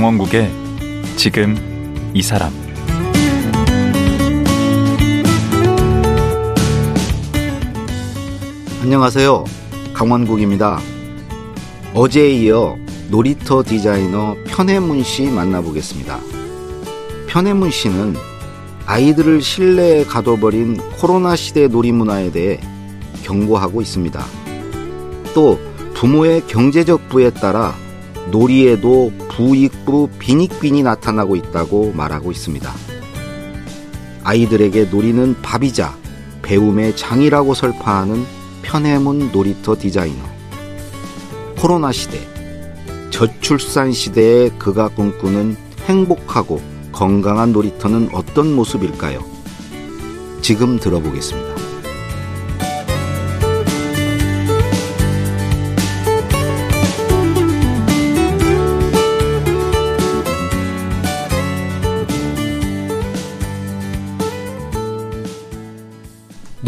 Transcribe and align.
강원국의 0.00 0.50
지금 1.16 1.54
이 2.14 2.22
사람 2.22 2.50
안녕하세요. 8.80 9.44
강원국입니다. 9.92 10.80
어제에 11.92 12.30
이어 12.30 12.78
놀이터 13.10 13.62
디자이너 13.62 14.38
편혜문 14.46 15.02
씨 15.02 15.24
만나보겠습니다. 15.24 16.18
편혜문 17.26 17.70
씨는 17.70 18.16
아이들을 18.86 19.42
실내에 19.42 20.04
가둬버린 20.04 20.78
코로나 20.98 21.36
시대 21.36 21.68
놀이 21.68 21.92
문화에 21.92 22.32
대해 22.32 22.58
경고하고 23.22 23.82
있습니다. 23.82 24.24
또 25.34 25.60
부모의 25.92 26.46
경제적 26.46 27.10
부에 27.10 27.28
따라 27.28 27.74
놀이에도 28.30 29.12
부익부 29.30 30.10
빈익빈이 30.18 30.82
나타나고 30.82 31.36
있다고 31.36 31.92
말하고 31.92 32.30
있습니다. 32.30 32.70
아이들에게 34.24 34.84
놀이는 34.84 35.40
밥이자 35.40 35.96
배움의 36.42 36.96
장이라고 36.96 37.54
설파하는 37.54 38.24
편해문 38.62 39.32
놀이터 39.32 39.76
디자이너. 39.78 40.18
코로나 41.58 41.92
시대, 41.92 42.20
저출산 43.10 43.92
시대에 43.92 44.50
그가 44.58 44.88
꿈꾸는 44.88 45.56
행복하고 45.86 46.60
건강한 46.92 47.52
놀이터는 47.52 48.10
어떤 48.12 48.52
모습일까요? 48.54 49.24
지금 50.42 50.78
들어보겠습니다. 50.78 51.69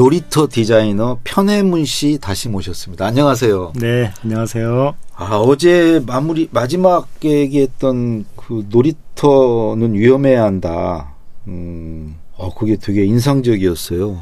놀이터 0.02 0.48
디자이너 0.50 1.20
편혜문 1.22 1.84
씨 1.84 2.18
다시 2.20 2.48
모셨습니다. 2.48 3.06
안녕하세요. 3.06 3.74
네, 3.76 4.10
안녕하세요. 4.24 4.96
아, 5.14 5.36
어제 5.36 6.02
마무리 6.04 6.48
마지막에 6.50 7.30
얘기했던 7.30 8.24
그 8.34 8.66
놀이터는 8.68 9.94
위험해야 9.94 10.42
한다. 10.42 11.14
음, 11.46 12.16
어, 12.36 12.52
그게 12.52 12.74
되게 12.74 13.04
인상적이었어요. 13.04 14.20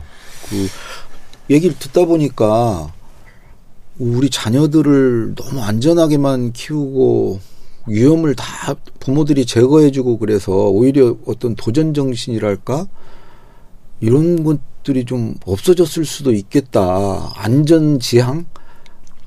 그 0.50 0.68
얘기를 1.48 1.74
듣다 1.78 2.04
보니까 2.04 2.92
우리 3.98 4.28
자녀들을 4.28 5.34
너무 5.34 5.62
안전하게만 5.62 6.52
키우고 6.52 7.40
위험을 7.86 8.34
다 8.34 8.74
부모들이 8.98 9.46
제거해주고 9.46 10.18
그래서 10.18 10.52
오히려 10.52 11.16
어떤 11.24 11.54
도전 11.54 11.94
정신이랄까 11.94 12.86
이런 14.02 14.44
것 14.44 14.60
들이 14.82 15.04
좀 15.04 15.34
없어졌을 15.46 16.04
수도 16.04 16.32
있겠다. 16.32 17.32
안전 17.36 17.98
지향? 18.00 18.46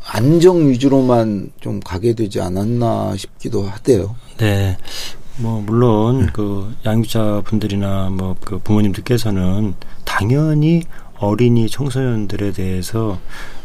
안정 0.06 0.70
위주로만 0.70 1.52
좀 1.62 1.80
가게 1.80 2.14
되지 2.14 2.42
않았나 2.42 3.16
싶기도 3.18 3.64
하대요. 3.64 4.16
네. 4.38 4.78
뭐 5.38 5.62
물론 5.66 6.30
그 6.34 6.76
양육자 6.86 7.42
분들이나 7.46 8.10
뭐 8.12 8.36
그 8.44 8.60
부모님들께서는 8.60 9.74
당연히 10.04 10.84
어린이 11.18 11.70
청소년들에 11.70 12.52
대해서 12.52 13.20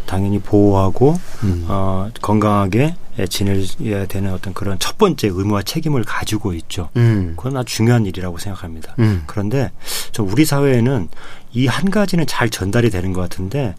당연히 0.07 0.39
보호하고 0.39 1.19
음. 1.43 1.67
어 1.69 2.09
건강하게 2.23 2.95
지내야 3.29 4.07
되는 4.07 4.33
어떤 4.33 4.55
그런 4.55 4.79
첫 4.79 4.97
번째 4.97 5.29
의무와 5.29 5.63
책임을 5.63 6.05
가지고 6.05 6.55
있죠. 6.55 6.89
음. 6.97 7.35
그건 7.37 7.57
아주 7.57 7.75
중요한 7.75 8.07
일이라고 8.07 8.39
생각합니다. 8.39 8.95
음. 9.01 9.25
그런데 9.27 9.71
저 10.13 10.23
우리 10.23 10.45
사회에는 10.45 11.09
이 11.59 11.67
한 11.67 11.91
가지는 11.91 12.27
잘 12.27 12.49
전달이 12.51 12.91
되는 12.91 13.13
것 13.13 13.21
같은데 13.21 13.75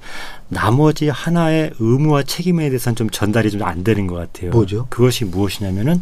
나머지 0.50 1.07
하나의 1.09 1.72
의무와 1.79 2.23
책임에 2.23 2.69
대해서는 2.69 2.95
좀 2.95 3.09
전달이 3.09 3.51
좀 3.51 3.62
안 3.63 3.84
되는 3.84 4.06
것 4.07 4.16
같아요. 4.16 4.51
뭐죠? 4.51 4.88
그것이 4.90 5.25
무엇이냐면은 5.25 6.01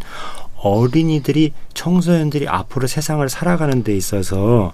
어린이들이 0.55 1.53
청소년들이 1.73 2.47
앞으로 2.47 2.87
세상을 2.87 3.27
살아가는 3.29 3.83
데 3.83 3.95
있어서 3.95 4.73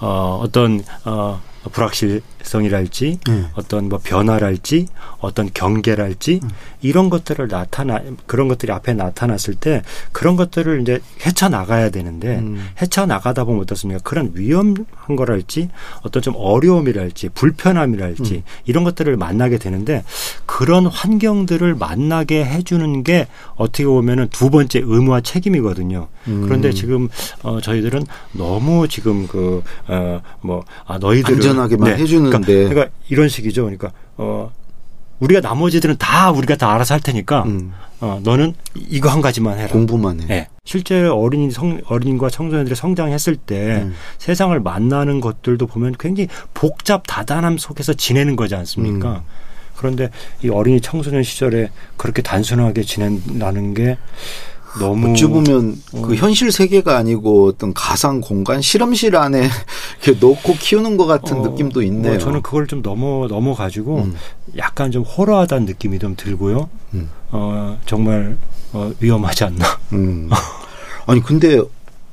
어 0.00 0.40
어떤 0.42 0.82
어 1.04 1.40
불확실 1.72 2.20
성이랄지 2.44 3.18
네. 3.26 3.44
어떤 3.54 3.88
뭐 3.88 3.98
변화랄지 4.02 4.86
어떤 5.18 5.50
경계랄지 5.52 6.40
음. 6.42 6.50
이런 6.82 7.10
것들을 7.10 7.48
나타나 7.48 8.00
그런 8.26 8.46
것들이 8.48 8.70
앞에 8.70 8.92
나타났을 8.92 9.54
때 9.54 9.82
그런 10.12 10.36
것들을 10.36 10.82
이제 10.82 11.00
헤쳐 11.26 11.48
나가야 11.48 11.90
되는데 11.90 12.38
음. 12.38 12.68
헤쳐 12.80 13.06
나가다 13.06 13.44
보면 13.44 13.62
어떻습니까? 13.62 14.00
그런 14.04 14.30
위험한 14.34 14.84
거랄지 15.16 15.70
어떤 16.02 16.22
좀 16.22 16.34
어려움이랄지 16.36 17.30
불편함이랄지 17.30 18.34
음. 18.34 18.42
이런 18.66 18.84
것들을 18.84 19.16
만나게 19.16 19.58
되는데 19.58 20.04
그런 20.46 20.86
환경들을 20.86 21.74
만나게 21.74 22.44
해주는 22.44 23.02
게 23.02 23.26
어떻게 23.56 23.86
보면은 23.86 24.28
두 24.28 24.50
번째 24.50 24.80
의무와 24.84 25.22
책임이거든요. 25.22 26.08
음. 26.28 26.42
그런데 26.44 26.72
지금 26.72 27.08
어 27.42 27.60
저희들은 27.60 28.04
너무 28.32 28.88
지금 28.88 29.26
그어뭐 29.26 30.64
아, 30.86 30.98
너희들은 30.98 31.36
안전하게만 31.36 31.96
네. 31.96 32.02
해주는데 32.02 32.33
그러니까, 32.42 32.74
그러니까, 32.74 32.96
이런 33.08 33.28
식이죠. 33.28 33.62
그러니까 33.62 33.92
어 34.16 34.52
우리가 35.20 35.40
나머지들은 35.40 35.96
다 35.98 36.30
우리가 36.30 36.56
다 36.56 36.72
알아서 36.74 36.94
할 36.94 37.00
테니까 37.00 37.44
음. 37.44 37.72
어 38.00 38.20
너는 38.22 38.54
이거 38.74 39.08
한 39.08 39.20
가지만 39.20 39.58
해라. 39.58 39.68
공부만 39.68 40.22
해. 40.22 40.26
네. 40.26 40.48
실제 40.64 41.04
어린이 41.04 41.50
성 41.50 41.80
어린과 41.86 42.30
청소년들이 42.30 42.74
성장했을 42.74 43.36
때 43.36 43.82
음. 43.82 43.94
세상을 44.18 44.58
만나는 44.60 45.20
것들도 45.20 45.66
보면 45.66 45.94
굉장히 45.98 46.28
복잡 46.52 47.04
다단함 47.06 47.58
속에서 47.58 47.92
지내는 47.92 48.36
거지 48.36 48.54
않습니까? 48.54 49.12
음. 49.12 49.20
그런데 49.76 50.10
이 50.42 50.48
어린이 50.48 50.80
청소년 50.80 51.22
시절에 51.22 51.70
그렇게 51.96 52.22
단순하게 52.22 52.82
지낸다는 52.82 53.74
게 53.74 53.98
너무 54.78 55.12
어찌 55.12 55.26
보면 55.26 55.80
어. 55.92 56.02
그 56.02 56.14
현실 56.16 56.50
세계가 56.50 56.96
아니고 56.96 57.48
어떤 57.48 57.72
가상 57.74 58.20
공간 58.20 58.60
실험실 58.60 59.16
안에 59.16 59.48
이렇게 60.02 60.18
놓고 60.18 60.54
키우는 60.54 60.96
것 60.96 61.06
같은 61.06 61.38
어, 61.38 61.48
느낌도 61.48 61.82
있네요. 61.82 62.12
뭐 62.12 62.18
저는 62.18 62.42
그걸 62.42 62.66
좀 62.66 62.82
넘어 62.82 63.26
넘어 63.28 63.54
가지고 63.54 63.98
음. 63.98 64.14
약간 64.56 64.90
좀 64.90 65.02
호러하다는 65.02 65.66
느낌이 65.66 65.98
좀 65.98 66.14
들고요. 66.16 66.68
음. 66.94 67.10
어 67.30 67.78
정말 67.86 68.36
어, 68.72 68.90
위험하지 69.00 69.44
않나. 69.44 69.64
음. 69.92 70.30
아니 71.06 71.22
근데 71.22 71.60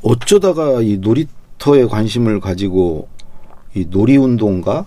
어쩌다가 0.01 0.81
이 0.81 0.97
놀이터에 0.97 1.85
관심을 1.85 2.39
가지고 2.39 3.07
이 3.73 3.85
놀이 3.89 4.17
운동가 4.17 4.85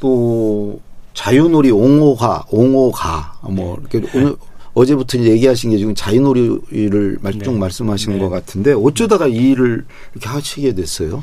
또 0.00 0.80
자유놀이 1.14 1.70
옹호가 1.70 2.44
옹호가 2.50 3.38
뭐 3.42 3.76
네. 3.76 3.98
이렇게 3.98 4.18
오늘 4.18 4.36
어제부터 4.78 5.18
얘기하신 5.18 5.70
게 5.70 5.78
지금 5.78 5.94
자유놀이를 5.94 7.18
쭉 7.42 7.52
네. 7.52 7.58
말씀하신 7.58 8.12
네. 8.14 8.18
것 8.20 8.28
같은데 8.28 8.72
어쩌다가 8.72 9.26
이 9.26 9.34
일을 9.50 9.84
이렇게 10.14 10.28
하시게 10.28 10.74
됐어요? 10.74 11.22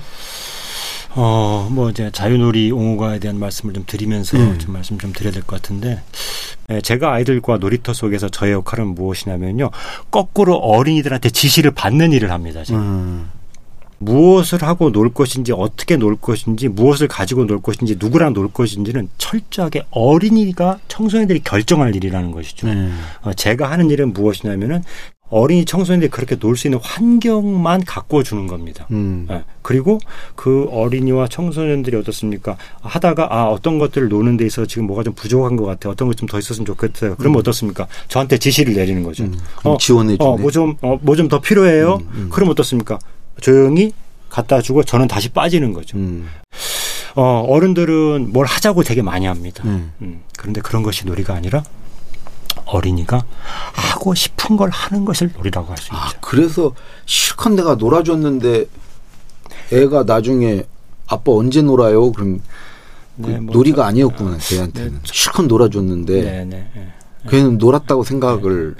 어, 1.17 1.69
뭐 1.71 1.89
이제 1.89 2.09
자유놀이 2.11 2.71
옹호가에 2.71 3.19
대한 3.19 3.39
말씀을 3.39 3.73
좀 3.73 3.85
드리면서 3.87 4.37
음. 4.37 4.59
좀 4.59 4.73
말씀 4.73 4.97
좀 4.97 5.13
드려야 5.13 5.31
될 5.31 5.43
것 5.43 5.61
같은데 5.61 6.01
예, 6.69 6.81
제가 6.81 7.13
아이들과 7.13 7.57
놀이터 7.57 7.93
속에서 7.93 8.27
저의 8.27 8.51
역할은 8.53 8.87
무엇이냐면요. 8.87 9.69
거꾸로 10.11 10.55
어린이들한테 10.55 11.29
지시를 11.29 11.71
받는 11.71 12.11
일을 12.11 12.31
합니다. 12.31 12.63
제가. 12.65 12.77
음. 12.79 13.29
무엇을 13.99 14.61
하고 14.63 14.91
놀 14.91 15.13
것인지 15.13 15.51
어떻게 15.51 15.95
놀 15.97 16.15
것인지 16.15 16.67
무엇을 16.67 17.07
가지고 17.07 17.45
놀 17.45 17.61
것인지 17.61 17.95
누구랑 17.99 18.33
놀 18.33 18.51
것인지는 18.51 19.09
철저하게 19.17 19.83
어린이가 19.91 20.79
청소년들이 20.87 21.41
결정할 21.43 21.95
일이라는 21.95 22.31
것이죠. 22.31 22.67
음. 22.67 22.97
어, 23.21 23.33
제가 23.33 23.71
하는 23.71 23.89
일은 23.89 24.13
무엇이냐면은 24.13 24.83
어린이 25.27 25.65
청소년들이 25.65 26.11
그렇게 26.11 26.35
놀 26.37 26.55
수 26.55 26.67
있는 26.67 26.79
환경만 26.83 27.83
갖고 27.83 28.21
주는 28.21 28.45
겁니다. 28.45 28.85
음. 28.91 29.25
네. 29.27 29.43
그리고 29.63 29.97
그 30.35 30.67
어린이와 30.71 31.27
청소년들이 31.27 31.97
어떻습니까? 31.97 32.57
하다가 32.81 33.27
아 33.31 33.45
어떤 33.47 33.79
것들을 33.79 34.07
노는 34.07 34.37
데 34.37 34.45
있어서 34.45 34.67
지금 34.67 34.85
뭐가 34.85 35.01
좀 35.03 35.13
부족한 35.15 35.55
것 35.55 35.65
같아요. 35.65 35.93
어떤 35.93 36.07
것 36.07 36.15
좀 36.15 36.27
더 36.27 36.37
있었으면 36.37 36.65
좋겠어요. 36.67 37.15
그러면 37.15 37.37
음. 37.37 37.39
어떻습니까? 37.39 37.87
저한테 38.07 38.37
지시를 38.37 38.75
내리는 38.75 39.01
거죠. 39.01 39.23
음. 39.23 39.33
어, 39.63 39.75
지원해 39.79 40.15
주네. 40.15 40.29
어, 40.29 40.37
뭐좀 40.37 40.75
어, 40.81 40.99
뭐좀 41.01 41.27
더 41.27 41.41
필요해요. 41.41 41.95
음, 42.01 42.09
음. 42.13 42.29
그럼 42.31 42.49
어떻습니까? 42.49 42.99
조용히 43.41 43.93
갖다 44.29 44.61
주고 44.61 44.83
저는 44.83 45.07
다시 45.07 45.29
빠지는 45.29 45.73
거죠. 45.73 45.97
음. 45.97 46.27
어, 47.15 47.45
어른들은 47.47 48.33
뭘 48.33 48.45
하자고 48.45 48.83
되게 48.83 49.01
많이 49.01 49.25
합니다. 49.25 49.63
음. 49.65 49.93
음. 50.01 50.21
그런데 50.37 50.61
그런 50.61 50.83
것이 50.83 51.05
놀이가 51.05 51.33
아니라 51.33 51.63
어린이가 52.65 53.23
하고 53.73 54.13
싶은 54.15 54.57
걸 54.57 54.69
하는 54.69 55.05
것을 55.05 55.31
놀이라고 55.35 55.69
할수 55.69 55.89
아, 55.91 56.07
있죠. 56.07 56.17
그래서 56.21 56.73
실컷 57.05 57.49
내가 57.53 57.75
놀아줬는데 57.75 58.65
애가 59.71 60.03
나중에 60.03 60.63
아빠 61.07 61.31
언제 61.31 61.61
놀아요? 61.61 62.11
그럼 62.11 62.41
그 63.21 63.29
네, 63.29 63.39
뭐 63.39 63.53
놀이가 63.55 63.83
저, 63.83 63.87
아니었구나 63.89 64.37
걔한테는 64.37 64.91
네, 64.93 64.99
실컷 65.05 65.43
놀아줬는데 65.43 66.21
네, 66.21 66.45
네, 66.45 66.69
네. 66.75 66.93
걔는 67.29 67.57
놀았다고 67.57 68.03
생각을 68.03 68.75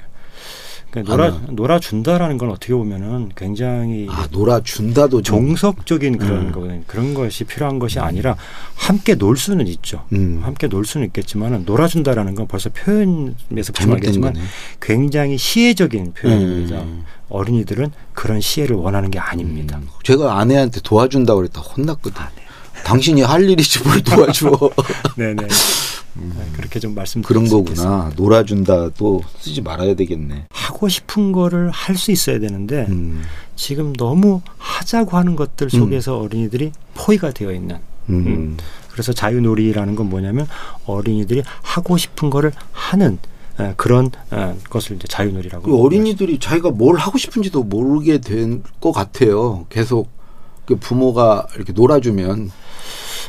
그러니까 0.90 1.14
놀아 1.14 1.26
하나. 1.26 1.46
놀아준다라는 1.50 2.38
건 2.38 2.50
어떻게 2.50 2.72
보면은 2.74 3.30
굉장히 3.34 4.06
아 4.08 4.26
놀아준다도 4.30 5.22
좀. 5.22 5.36
정석적인 5.36 6.18
그런 6.18 6.46
음. 6.46 6.52
거거든요. 6.52 6.82
그런 6.86 7.14
것이 7.14 7.44
필요한 7.44 7.78
것이 7.78 7.98
아니라 7.98 8.36
함께 8.74 9.14
놀 9.14 9.36
수는 9.36 9.66
있죠. 9.66 10.04
음. 10.12 10.40
함께 10.42 10.68
놀 10.68 10.86
수는 10.86 11.06
있겠지만은 11.08 11.64
놀아준다라는 11.66 12.34
건 12.34 12.46
벌써 12.46 12.70
표현에서 12.70 13.72
거네. 14.32 14.40
굉장히 14.80 15.36
시혜적인 15.36 16.14
표현입니다. 16.14 16.80
음. 16.82 17.04
어린이들은 17.28 17.90
그런 18.12 18.40
시혜를 18.40 18.76
원하는 18.76 19.10
게 19.10 19.18
아닙니다. 19.18 19.80
제가 20.04 20.38
아내한테 20.38 20.80
도와준다고 20.82 21.40
그랬다 21.40 21.60
혼났거든. 21.60 22.22
아, 22.22 22.30
네. 22.36 22.45
당신이 22.84 23.22
할 23.22 23.48
일이지 23.48 23.82
뭘 23.82 24.02
도와줘. 24.02 24.50
네네. 25.16 25.36
네, 26.18 26.32
그렇게 26.54 26.80
좀 26.80 26.94
말씀드릴 26.94 27.26
그런 27.28 27.46
수 27.46 27.62
거구나. 27.62 28.10
놀아준다 28.16 28.90
또 28.96 29.22
쓰지 29.38 29.60
말아야 29.60 29.94
되겠네. 29.94 30.46
하고 30.50 30.88
싶은 30.88 31.32
거를 31.32 31.70
할 31.70 31.96
수 31.96 32.10
있어야 32.10 32.38
되는데 32.38 32.86
음. 32.88 33.22
지금 33.54 33.92
너무 33.94 34.40
하자고 34.56 35.16
하는 35.16 35.36
것들 35.36 35.68
속에서 35.70 36.18
어린이들이 36.18 36.72
포위가 36.94 37.32
되어 37.32 37.52
있는 37.52 37.78
음. 38.08 38.56
그래서 38.90 39.12
자유놀이라는 39.12 39.94
건 39.94 40.08
뭐냐면 40.08 40.46
어린이들이 40.86 41.42
하고 41.62 41.96
싶은 41.98 42.30
거를 42.30 42.52
하는 42.72 43.18
에, 43.60 43.74
그런 43.76 44.10
에, 44.32 44.54
것을 44.70 44.96
이제 44.96 45.06
자유놀이라고 45.08 45.64
그 45.70 45.78
어린이들이 45.82 46.38
자기가 46.38 46.70
뭘 46.70 46.96
하고 46.96 47.18
싶은지도 47.18 47.62
모르게 47.64 48.18
된 48.18 48.62
것 48.80 48.92
같아요. 48.92 49.66
계속 49.68 50.08
그 50.08 50.15
부모가 50.74 51.46
이렇게 51.54 51.72
놀아주면 51.72 52.50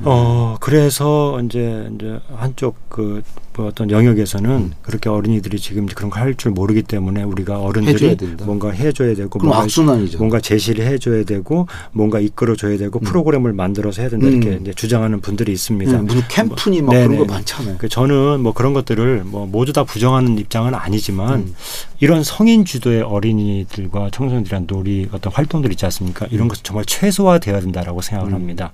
어 0.04 0.58
그래서 0.60 1.42
이제 1.42 1.90
이제 1.96 2.20
한쪽 2.36 2.90
그뭐 2.90 3.22
어떤 3.60 3.90
영역에서는 3.90 4.50
음. 4.50 4.72
그렇게 4.82 5.10
어린이들이 5.10 5.60
지금 5.60 5.86
그런 5.88 6.10
걸할줄 6.10 6.52
모르기 6.52 6.84
때문에 6.84 7.24
우리가 7.24 7.60
어른들이. 7.60 8.18
뭔가 8.44 8.72
해줘야 8.72 9.16
되고 9.16 9.40
뭔가 9.40 9.62
악순환이죠. 9.62 10.18
뭔가 10.20 10.40
제시를 10.40 10.86
해줘야 10.86 11.24
되고 11.24 11.68
뭔가 11.92 12.20
이끌어줘야 12.20 12.78
되고 12.78 13.00
프로그램을 13.00 13.54
만들어서 13.54 14.02
해야 14.02 14.10
된다 14.10 14.28
이렇게 14.28 14.50
음. 14.50 14.74
주장하는 14.76 15.22
분들이 15.22 15.52
있습니다. 15.52 16.00
음, 16.00 16.06
무슨 16.06 16.22
캠프니 16.28 16.82
막 16.82 16.92
네네. 16.94 17.08
그런 17.08 17.28
거 17.28 17.34
많잖아요. 17.34 17.76
그 17.78 17.90
저는 17.90 18.42
뭐 18.42 18.54
그런 18.54 18.74
것들을 18.74 19.24
뭐 19.26 19.46
모두 19.48 19.74
다 19.74 19.84
부정하는 19.84 20.38
입장은 20.38 20.76
아니지만 20.76 21.34
음. 21.40 21.56
이런 22.00 22.24
성인 22.24 22.64
주도의 22.66 23.02
어린이들과 23.02 24.12
청소년들이란 24.12 24.68
놀이 24.68 25.08
어떤 25.12 25.34
활동들 25.34 25.72
있지 25.72 25.86
않습니까? 25.86 26.28
이런 26.30 26.48
것은 26.48 26.64
정말 26.64 26.86
최소화되어야 26.86 27.60
된다라고 27.62 28.02
생각을 28.02 28.32
음. 28.32 28.36
합니다. 28.36 28.72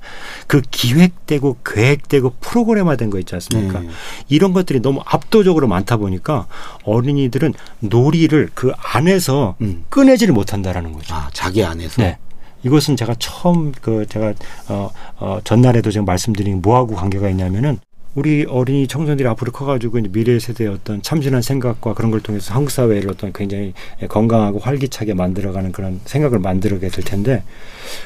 그 0.48 0.62
기획 0.72 1.13
되고 1.26 1.58
계획되고 1.66 2.34
프로그램화된 2.42 3.10
거 3.10 3.20
있지 3.20 3.36
않습니까? 3.36 3.80
네. 3.80 3.90
이런 4.28 4.54
것들이 4.54 4.82
너무 4.82 5.02
압도적으로 5.06 5.68
많다 5.68 5.98
보니까 5.98 6.48
어린이들은 6.84 7.54
놀이를 7.80 8.50
그 8.54 8.72
안에서 8.78 9.56
음. 9.62 9.86
꺼내지를 9.90 10.34
못한다라는 10.34 10.94
거죠. 10.94 11.14
아 11.14 11.30
자기 11.34 11.64
안에서 11.64 12.02
네. 12.02 12.18
이것은 12.64 12.96
제가 12.96 13.16
처음 13.20 13.72
그 13.82 14.06
제가 14.08 14.34
어, 14.70 14.92
어 15.18 15.40
전날에도 15.44 15.92
제가 15.92 16.06
말씀드린 16.06 16.62
뭐하고 16.62 16.96
관계가 16.96 17.30
있냐면은 17.30 17.80
우리 18.16 18.46
어린이 18.48 18.88
청소년들이 18.88 19.28
앞으로 19.28 19.52
커가지고 19.52 19.98
이제 19.98 20.10
미래 20.12 20.38
세대의 20.38 20.70
어떤 20.70 21.02
참신한 21.02 21.42
생각과 21.42 21.94
그런 21.94 22.12
걸 22.12 22.22
통해서 22.22 22.54
한국 22.54 22.70
사회를 22.70 23.10
어떤 23.10 23.34
굉장히 23.34 23.74
건강하고 24.08 24.60
활기차게 24.60 25.16
만들어가는 25.16 25.72
그런 25.72 26.00
생각을 26.06 26.40
만들게 26.40 26.90
될 26.90 27.04
텐데 27.04 27.44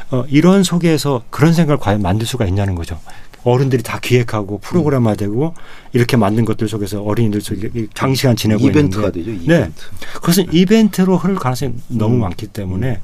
어, 0.10 0.24
이런 0.30 0.64
속에서 0.64 1.24
그런 1.30 1.54
생각을 1.54 1.78
과연 1.80 2.02
만들 2.02 2.26
수가 2.26 2.46
있냐는 2.46 2.76
거죠. 2.76 3.00
어른들이 3.44 3.84
다 3.84 4.00
기획하고 4.02 4.60
프로그램화되고 4.60 5.54
이렇게 5.94 6.18
만든 6.18 6.44
것들 6.44 6.68
속에서 6.68 7.02
어린이들 7.02 7.42
속에 7.42 7.70
이 7.74 7.88
장시간 7.94 8.36
지내고 8.36 8.68
이벤트가 8.68 9.08
있는데 9.08 9.20
되죠. 9.20 9.32
네. 9.32 9.56
이벤트. 9.56 9.82
그것은 10.16 10.54
이벤트로 10.54 11.18
흐를 11.18 11.36
가능성이 11.36 11.76
너무 11.88 12.16
음. 12.16 12.20
많기 12.22 12.48
때문에 12.48 12.88
예, 12.88 13.00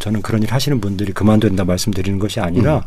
저는 0.00 0.22
그런 0.22 0.42
일 0.42 0.52
하시는 0.52 0.80
분들이 0.80 1.12
그만둬야 1.12 1.50
된다 1.50 1.64
말씀드리는 1.64 2.18
것이 2.18 2.40
아니라 2.40 2.82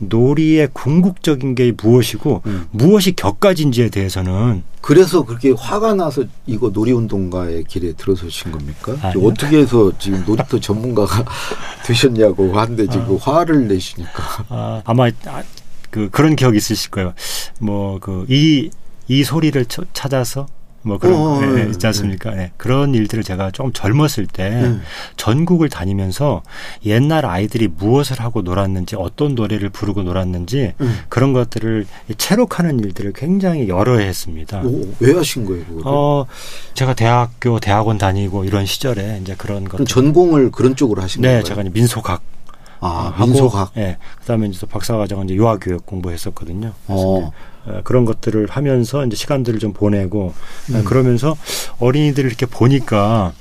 놀이의 0.00 0.68
궁극적인 0.72 1.54
게 1.54 1.72
무엇이고 1.80 2.42
음. 2.46 2.66
무엇이 2.70 3.12
격가진지에 3.16 3.88
대해서는 3.88 4.62
그래서 4.80 5.24
그렇게 5.24 5.50
화가 5.50 5.94
나서 5.94 6.24
이거 6.46 6.68
놀이운동가의 6.68 7.64
길에 7.64 7.92
들어서신 7.94 8.52
겁니까? 8.52 8.94
어떻게 9.20 9.58
해서 9.58 9.90
지금 9.98 10.22
놀이터 10.26 10.60
전문가가 10.60 11.24
되셨냐고 11.86 12.56
하는데 12.58 12.86
지금 12.88 13.16
화를 13.16 13.66
내시니까. 13.68 14.44
아, 14.48 14.82
아마 14.84 15.08
아, 15.26 15.42
그 15.90 16.08
그런 16.10 16.36
기억 16.36 16.54
있으실 16.54 16.90
거예요. 16.90 17.14
뭐 17.60 17.98
그 17.98 18.26
이 18.28 18.70
이 19.08 19.22
소리를 19.22 19.64
쳐- 19.66 19.84
찾아서 19.92 20.46
뭐 20.86 20.98
그런 20.98 21.14
어, 21.16 21.40
예, 21.42 21.64
예, 21.64 21.70
있지 21.70 21.84
않습니까? 21.88 22.36
예. 22.38 22.52
그런 22.56 22.94
일들을 22.94 23.24
제가 23.24 23.50
좀 23.50 23.72
젊었을 23.72 24.26
때 24.26 24.48
음. 24.48 24.82
전국을 25.16 25.68
다니면서 25.68 26.42
옛날 26.84 27.26
아이들이 27.26 27.66
무엇을 27.66 28.20
하고 28.20 28.42
놀았는지 28.42 28.94
어떤 28.96 29.34
노래를 29.34 29.68
부르고 29.70 30.04
놀았는지 30.04 30.74
음. 30.80 30.98
그런 31.08 31.32
것들을 31.32 31.86
체록하는 32.16 32.78
일들을 32.78 33.12
굉장히 33.14 33.68
여러 33.68 33.98
해 33.98 34.06
했습니다. 34.06 34.62
오, 34.62 34.88
왜 35.00 35.12
하신 35.12 35.44
거예요, 35.44 35.64
그거? 35.64 35.82
어, 35.84 36.26
제가 36.74 36.94
대학교, 36.94 37.58
대학원 37.58 37.98
다니고 37.98 38.44
이런 38.44 38.64
시절에 38.64 39.18
이제 39.22 39.34
그런 39.36 39.64
것들. 39.64 39.86
전공을 39.86 40.52
그런 40.52 40.76
쪽으로 40.76 41.02
하신 41.02 41.22
네, 41.22 41.40
건가요? 41.40 41.42
제가 41.42 41.68
민속학. 41.70 42.35
아, 42.80 43.12
하고, 43.14 43.26
민속학. 43.26 43.72
예. 43.76 43.96
그다음에 44.20 44.48
이제 44.48 44.58
또 44.60 44.66
박사 44.66 44.96
과정은 44.96 45.26
이제 45.26 45.34
유아 45.34 45.58
교육 45.58 45.86
공부했었거든요. 45.86 46.72
그래서 46.86 47.02
어. 47.02 47.32
어, 47.66 47.80
그런 47.84 48.04
것들을 48.04 48.46
하면서 48.48 49.04
이제 49.04 49.16
시간들을 49.16 49.58
좀 49.58 49.72
보내고 49.72 50.26
어, 50.26 50.34
음. 50.70 50.84
그러면서 50.84 51.36
어린이들을 51.80 52.28
이렇게 52.28 52.46
보니까 52.46 53.32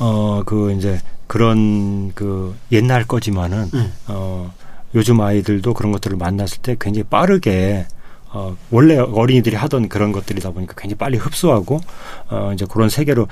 어 0.00 0.42
그 0.46 0.72
이제 0.72 1.00
그런 1.26 2.12
그 2.14 2.56
옛날 2.72 3.04
거지만은 3.04 3.68
음. 3.74 3.92
어 4.06 4.52
요즘 4.94 5.20
아이들도 5.20 5.74
그런 5.74 5.92
것들을 5.92 6.16
만났을 6.16 6.58
때 6.62 6.76
굉장히 6.80 7.04
빠르게 7.04 7.86
어 8.30 8.56
원래 8.70 8.96
어린이들이 8.98 9.56
하던 9.56 9.88
그런 9.88 10.12
것들이다 10.12 10.50
보니까 10.50 10.74
굉장히 10.76 10.98
빨리 10.98 11.16
흡수하고 11.18 11.80
어 12.30 12.50
이제 12.54 12.64
그런 12.70 12.88
세계로 12.88 13.26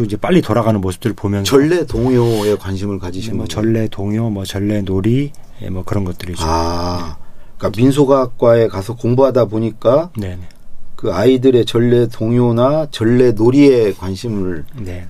아주 0.00 0.04
이제 0.04 0.16
빨리 0.16 0.40
돌아가는 0.40 0.80
모습들을 0.80 1.14
보면서 1.14 1.48
전래 1.48 1.84
동요에 1.84 2.56
관심을 2.56 2.98
가지신 2.98 3.36
뭐? 3.36 3.46
전래 3.46 3.86
동요 3.88 4.30
뭐 4.30 4.44
전래 4.44 4.80
놀이 4.80 5.30
예, 5.62 5.68
뭐 5.68 5.84
그런 5.84 6.04
것들이죠. 6.04 6.42
아, 6.42 7.18
그러니까 7.58 7.80
민속학과에 7.80 8.68
가서 8.68 8.96
공부하다 8.96 9.46
보니까 9.46 10.10
네, 10.16 10.36
네. 10.36 10.48
그 10.96 11.12
아이들의 11.12 11.66
전래 11.66 12.06
동요나 12.08 12.88
전래 12.90 13.32
놀이에 13.32 13.92
관심을 13.92 14.64
네. 14.76 15.06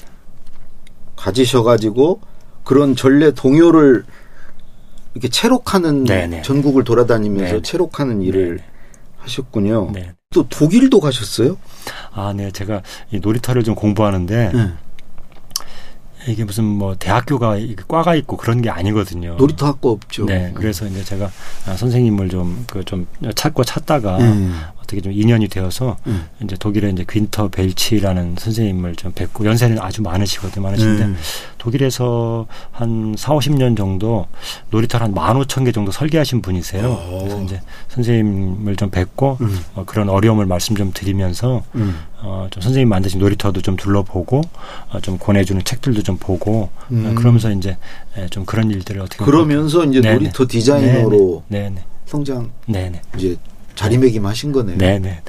가지셔가지고 1.16 2.20
그런 2.64 2.97
전래 2.97 3.32
동요를 3.32 4.04
이렇게 5.14 5.28
체록하는 5.28 6.04
네네. 6.04 6.42
전국을 6.42 6.85
돌아다니면서 6.85 7.50
네네. 7.50 7.62
체록하는 7.62 8.23
일을 8.23 8.56
네네. 8.56 8.64
하셨군요. 9.18 9.90
네. 9.92 10.14
또 10.32 10.46
독일도 10.49 11.00
가셨어요? 11.00 11.56
아, 12.12 12.32
네. 12.32 12.52
제가 12.52 12.82
이 13.10 13.18
놀이터를 13.18 13.64
좀 13.64 13.75
공부하는데 13.75 14.52
네. 14.54 14.72
이게 16.28 16.44
무슨 16.44 16.62
뭐 16.62 16.94
대학교가 16.94 17.56
과가 17.88 18.14
있고 18.14 18.37
그런 18.37 18.62
게 18.62 18.70
아니거든요. 18.70 19.34
놀이터 19.34 19.66
학과 19.66 19.88
없죠. 19.88 20.26
네. 20.26 20.52
그래서 20.54 20.87
이제 20.87 21.02
제가 21.02 21.28
아, 21.66 21.76
선생님을 21.76 22.28
좀그 22.28 22.84
좀 22.84 23.08
찾고 23.34 23.64
찾다가 23.64 24.18
음. 24.18 24.54
어떻게 24.90 25.00
좀 25.00 25.12
인연이 25.12 25.47
되어서 25.47 25.97
음. 26.09 26.26
이제 26.42 26.56
독일에 26.59 26.90
이제 26.90 27.04
퀸터 27.09 27.49
벨치라는 27.49 28.35
선생님을 28.38 28.97
좀 28.97 29.12
뵙고 29.12 29.44
연세는 29.44 29.78
아주 29.78 30.02
많으시거든요. 30.02 30.64
많으신데 30.64 31.04
음. 31.04 31.16
독일에서 31.59 32.47
한 32.73 33.14
4, 33.16 33.35
50년 33.35 33.76
정도 33.76 34.26
놀이터를 34.70 35.06
한 35.06 35.14
15,000개 35.14 35.73
정도 35.73 35.92
설계하신 35.92 36.42
분이세요. 36.42 36.88
오. 36.88 37.18
그래서 37.20 37.42
이제 37.42 37.61
선생님을 37.88 38.76
좀 38.76 38.90
뵙고 38.90 39.38
음. 39.40 39.61
어, 39.76 39.85
그런 39.87 40.09
어려움을 40.09 40.47
말씀 40.47 40.75
좀 40.75 40.90
드리면서 40.92 41.62
음. 41.76 41.97
어, 42.23 42.49
좀 42.50 42.61
선생님 42.61 42.88
만드신 42.88 43.20
놀이터도 43.20 43.62
좀 43.62 43.76
둘러보고 43.76 44.42
어, 44.92 45.00
좀 45.00 45.18
권해주는 45.18 45.62
책들도 45.64 46.02
좀 46.02 46.16
보고 46.16 46.62
어, 46.62 46.70
음. 46.90 47.14
그러면서 47.14 47.52
이제 47.52 47.76
예, 48.18 48.26
좀 48.28 48.44
그런 48.44 48.70
일들을 48.70 49.00
어떻게 49.00 49.25
그러면서 49.25 49.85
이제 49.85 50.00
네네. 50.00 50.14
놀이터 50.14 50.47
디자이너로 50.49 51.44
네네 51.47 51.85
성장 52.06 52.50
네네 52.66 53.00
이제 53.16 53.37
자리매김하신 53.80 54.52
거네요. 54.52 54.76
네네 54.76 55.22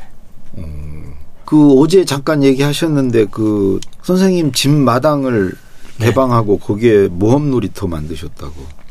그 1.46 1.80
어제 1.80 2.04
잠깐 2.06 2.44
얘기하셨는데 2.44 3.26
그 3.32 3.80
선생님 4.04 4.52
집 4.52 4.70
마당을 4.72 5.54
네. 5.98 6.06
개방하고 6.08 6.60
거기에 6.60 7.08
모험 7.08 7.50
놀이터 7.52 7.88
만드셨다고. 7.88 8.82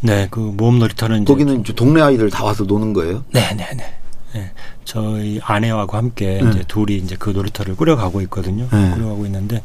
네 0.00 0.26
그 0.30 0.40
모험 0.40 0.78
놀이터는 0.80 1.24
거기는 1.24 1.60
이제 1.60 1.72
동네 1.72 2.00
아이들 2.02 2.30
다 2.30 2.44
와서 2.44 2.64
노는 2.64 2.92
거예요? 2.92 3.24
네 3.32 3.40
네 3.56 3.66
네. 3.76 3.94
네. 4.34 4.50
저희 4.84 5.40
아내하고 5.42 5.96
함께 5.96 6.40
네. 6.42 6.50
이제 6.50 6.64
둘이 6.66 6.96
이제 6.96 7.14
그 7.18 7.30
놀이터를 7.30 7.76
꾸려가고 7.76 8.20
있거든요. 8.22 8.68
네. 8.72 8.90
꾸려가고 8.94 9.24
있는데 9.26 9.62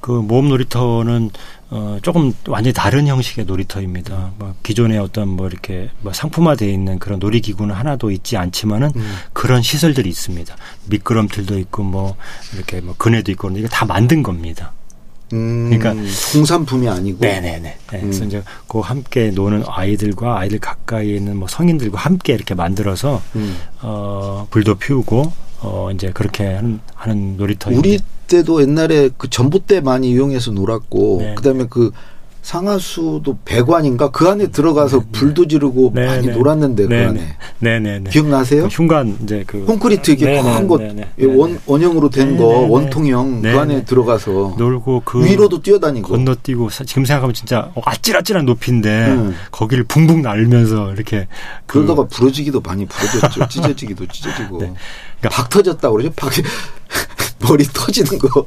그 0.00 0.10
모험 0.10 0.48
놀이터는 0.48 1.30
어 1.72 1.98
조금 2.02 2.32
완전히 2.48 2.74
다른 2.74 3.06
형식의 3.06 3.44
놀이터입니다. 3.44 4.32
뭐 4.38 4.54
기존의 4.62 4.98
어떤 4.98 5.28
뭐 5.28 5.46
이렇게 5.46 5.90
뭐 6.00 6.12
상품화되어 6.12 6.68
있는 6.68 6.98
그런 6.98 7.18
놀이기구는 7.20 7.74
하나도 7.74 8.10
있지 8.10 8.36
않지만은 8.36 8.92
음. 8.96 9.16
그런 9.32 9.62
시설들이 9.62 10.08
있습니다. 10.08 10.56
미끄럼틀도 10.86 11.58
있고 11.60 11.84
뭐 11.84 12.16
이렇게 12.54 12.80
뭐 12.80 12.94
그네도 12.98 13.30
있고 13.32 13.50
이게 13.50 13.68
다 13.68 13.84
만든 13.84 14.22
겁니다. 14.22 14.72
음, 15.32 15.70
그러니까 15.70 15.94
공산품이 16.32 16.88
아니고. 16.88 17.18
네네네. 17.20 17.60
네, 17.60 17.78
그래서 17.86 18.22
음. 18.22 18.26
이제 18.26 18.42
그 18.66 18.80
함께 18.80 19.30
노는 19.30 19.64
아이들과 19.66 20.38
아이들 20.38 20.58
가까이에 20.58 21.14
있는 21.14 21.36
뭐 21.36 21.46
성인들과 21.46 21.98
함께 21.98 22.32
이렇게 22.32 22.54
만들어서 22.54 23.22
음. 23.36 23.58
어 23.82 24.46
불도 24.50 24.74
피우고 24.74 25.32
어 25.62 25.90
이제 25.92 26.10
그렇게 26.12 26.54
하는, 26.54 26.80
하는 26.94 27.36
놀이터인데 27.36 27.78
우리 27.78 27.98
때도 28.26 28.62
옛날에 28.62 29.10
그 29.16 29.28
전봇대 29.28 29.80
많이 29.80 30.10
이용해서 30.10 30.52
놀았고 30.52 31.18
네. 31.20 31.34
그다음에 31.34 31.66
그 31.68 31.90
상하수도 32.42 33.38
배관인가 33.44 34.10
그 34.10 34.28
안에 34.28 34.48
들어가서 34.48 35.04
불도 35.12 35.46
지르고 35.46 35.92
네, 35.94 36.06
많이 36.06 36.26
네. 36.26 36.32
놀았는데 36.32 36.86
그 36.86 36.92
네, 36.92 37.04
안에 37.04 37.36
네네네. 37.58 38.10
기억나세요? 38.10 38.62
그 38.64 38.68
흉관 38.68 39.18
이제 39.22 39.44
그 39.46 39.64
콘크리트 39.66 40.10
이게 40.12 40.24
네네, 40.26 40.42
큰 40.58 40.66
거, 40.66 40.78
네네, 40.78 41.08
예, 41.18 41.24
원, 41.26 41.50
네네. 41.50 41.60
원형으로 41.66 42.08
된 42.10 42.36
거. 42.36 42.44
원통형, 42.44 43.42
그. 43.42 43.58
안에 43.58 43.84
들어가서 43.84 44.54
놀고 44.58 45.02
그 45.04 45.24
위로도 45.24 45.60
뛰어다니고. 45.62 46.08
건너뛰고 46.08 46.70
사- 46.70 46.84
지금 46.84 47.04
생각하면 47.04 47.34
진짜 47.34 47.70
어, 47.74 47.82
아찔아찔한 47.84 48.46
높이인데 48.46 49.06
음. 49.08 49.34
거기를 49.50 49.84
붕붕 49.84 50.22
날면서 50.22 50.92
이렇게 50.94 51.28
그 51.66 51.80
그러다가 51.84 52.06
부러지기도 52.08 52.60
많이 52.60 52.86
부러졌죠. 52.86 53.48
찢어지기도 53.48 54.06
찢어지고. 54.06 54.58
네. 54.58 54.72
그러니까 55.20 55.28
박 55.42 55.50
터졌다 55.50 55.90
그러죠? 55.90 56.10
박, 56.16 56.30
머리 57.46 57.64
터지는 57.64 58.18
거. 58.18 58.44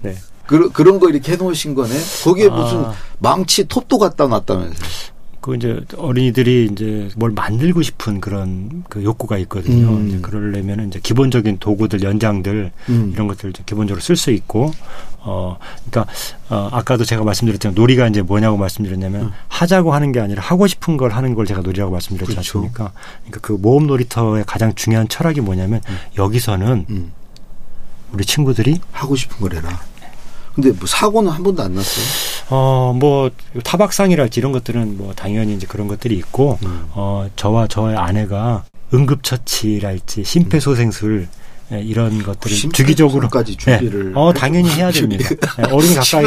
네. 0.00 0.14
그, 0.46 0.70
그런 0.70 0.98
거 0.98 1.08
이렇게 1.08 1.32
해놓으신 1.32 1.74
거네? 1.74 1.94
거기에 2.24 2.48
아. 2.48 2.54
무슨 2.54 2.84
망치 3.18 3.66
톱도 3.66 3.98
갖다 3.98 4.26
놨다면서요. 4.26 5.14
그 5.44 5.54
이제 5.56 5.78
어린이들이 5.98 6.70
이제 6.72 7.10
뭘 7.16 7.30
만들고 7.30 7.82
싶은 7.82 8.22
그런 8.22 8.82
그 8.88 9.04
욕구가 9.04 9.36
있거든요. 9.40 9.88
음. 9.90 10.08
이제 10.08 10.18
그러려면 10.22 10.88
이제 10.88 10.98
기본적인 11.02 11.58
도구들, 11.58 12.02
연장들 12.02 12.72
음. 12.88 13.10
이런 13.12 13.28
것들 13.28 13.52
좀 13.52 13.62
기본적으로 13.66 14.00
쓸 14.00 14.16
수 14.16 14.30
있고 14.30 14.72
어 15.18 15.58
그러니까 15.84 16.10
어 16.48 16.70
아까도 16.72 17.04
제가 17.04 17.24
말씀드렸지만 17.24 17.74
놀이가 17.74 18.08
이제 18.08 18.22
뭐냐고 18.22 18.56
말씀드렸냐면 18.56 19.20
음. 19.20 19.30
하자고 19.48 19.92
하는 19.92 20.12
게 20.12 20.20
아니라 20.20 20.42
하고 20.42 20.66
싶은 20.66 20.96
걸 20.96 21.10
하는 21.10 21.34
걸 21.34 21.44
제가 21.44 21.60
놀이라고 21.60 21.92
말씀드렸지 21.92 22.32
그렇죠. 22.32 22.60
않습니까? 22.60 22.92
그러니까 23.24 23.40
그 23.42 23.52
모험 23.52 23.86
놀이터의 23.86 24.44
가장 24.46 24.74
중요한 24.74 25.08
철학이 25.08 25.42
뭐냐면 25.42 25.82
여기서는 26.16 26.86
음. 26.88 27.12
우리 28.12 28.24
친구들이 28.24 28.78
하고 28.92 29.14
싶은 29.14 29.36
걸 29.40 29.56
해라. 29.56 29.78
근데 30.54 30.70
뭐 30.70 30.86
사고는 30.86 31.30
한 31.30 31.42
번도 31.42 31.62
안 31.62 31.74
났어요? 31.74 32.04
어, 32.50 32.94
뭐, 32.94 33.30
타박상이랄지 33.64 34.38
이런 34.38 34.52
것들은 34.52 34.96
뭐, 34.96 35.12
당연히 35.14 35.54
이제 35.54 35.66
그런 35.66 35.88
것들이 35.88 36.16
있고, 36.16 36.58
음. 36.64 36.86
어, 36.90 37.28
저와 37.36 37.66
저의 37.66 37.96
아내가 37.96 38.64
응급처치랄지 38.92 40.24
심폐소생술 40.24 41.26
예, 41.72 41.80
이런 41.80 42.22
것들을 42.22 42.56
주기적으로 42.72 43.28
까지 43.28 43.56
예, 43.66 43.78
준비를. 43.78 44.12
어, 44.14 44.34
당연히 44.34 44.68
해야 44.70 44.90
됩니다. 44.90 45.28
예, 45.58 45.72
어린이 45.72 45.94
가까이. 45.94 46.24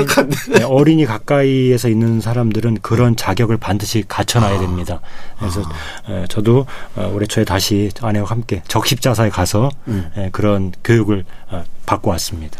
예, 0.60 0.64
어린이 0.64 1.06
가까이에서 1.06 1.90
있는 1.90 2.22
사람들은 2.22 2.80
그런 2.82 3.16
자격을 3.16 3.58
반드시 3.58 4.04
갖춰놔야 4.08 4.60
됩니다. 4.60 5.00
그래서 5.38 5.62
예, 6.10 6.26
저도 6.28 6.66
어, 6.96 7.12
올해 7.14 7.28
초에 7.28 7.46
다시 7.46 7.92
아내와 8.02 8.26
함께 8.26 8.64
적십자사에 8.68 9.30
가서 9.30 9.70
음. 9.88 10.10
예, 10.18 10.30
그런 10.32 10.74
교육을 10.84 11.24
어, 11.52 11.64
받고 11.86 12.10
왔습니다. 12.10 12.60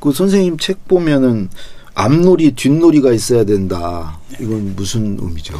그 0.00 0.12
선생님 0.12 0.58
책 0.58 0.86
보면은 0.88 1.48
앞놀이, 1.94 2.52
뒷놀이가 2.52 3.12
있어야 3.12 3.44
된다. 3.44 4.18
이건 4.40 4.74
무슨 4.74 5.18
의미죠? 5.20 5.54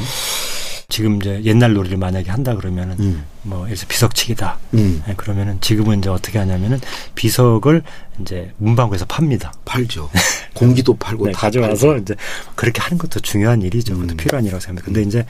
지금 0.89 1.17
이제 1.17 1.41
옛날 1.45 1.75
놀이를 1.75 1.97
만약에 1.99 2.31
한다 2.31 2.55
그러면은 2.55 2.97
음. 3.01 3.25
뭐 3.43 3.65
예를 3.65 3.77
들어서 3.77 3.87
비석치기다. 3.89 4.59
음. 4.75 5.03
예, 5.09 5.15
그러면은 5.15 5.59
지금은 5.61 5.99
이제 5.99 6.09
어떻게 6.09 6.39
하냐면은 6.39 6.81
비석을 7.15 7.83
이제 8.21 8.53
문방구에서 8.59 9.07
팝니다. 9.07 9.53
팔죠. 9.65 10.11
공기도 10.55 10.95
팔고 10.97 11.27
네, 11.27 11.33
다 11.33 11.41
가져와서 11.41 11.89
팔죠. 11.89 12.03
이제 12.03 12.15
그렇게 12.55 12.81
하는 12.81 12.99
것도 12.99 13.21
중요한 13.21 13.63
일이죠. 13.63 13.95
그것도 13.95 14.15
음. 14.15 14.17
필요한 14.17 14.45
일이라고 14.45 14.61
생각합니다. 14.61 14.85
근데 14.85 15.03
이제 15.03 15.27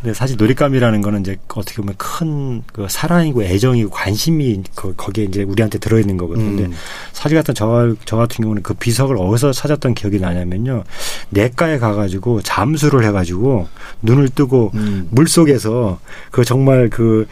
근데 0.00 0.14
사실 0.14 0.36
놀잇감이라는 0.36 1.02
거는 1.02 1.20
이제 1.20 1.36
어떻게 1.48 1.76
보면 1.76 1.94
큰 1.96 2.50
그 2.72 2.86
사랑이고 2.88 3.42
애정이고 3.42 3.90
관심이 3.90 4.62
거, 4.74 4.92
거기에 4.94 5.24
이제 5.24 5.42
우리한테 5.42 5.78
들어 5.78 5.98
있는 5.98 6.16
거거든요. 6.16 6.46
근데 6.46 6.64
음. 6.64 6.74
사실 7.12 7.36
같은 7.36 7.54
저, 7.54 7.94
저 8.04 8.16
같은 8.16 8.42
경우는 8.42 8.62
그 8.62 8.74
비석을 8.74 9.16
어디서 9.18 9.52
찾았던 9.52 9.94
기억이 9.94 10.18
나냐면요. 10.18 10.84
내과에 11.30 11.78
가 11.78 11.94
가지고 11.94 12.42
잠수를 12.42 13.04
해 13.04 13.12
가지고 13.12 13.68
눈을 14.02 14.28
뜨고 14.30 14.70
음. 14.74 15.08
물 15.10 15.28
속에서 15.28 15.98
그 16.30 16.44
정말 16.44 16.88
그 16.90 17.26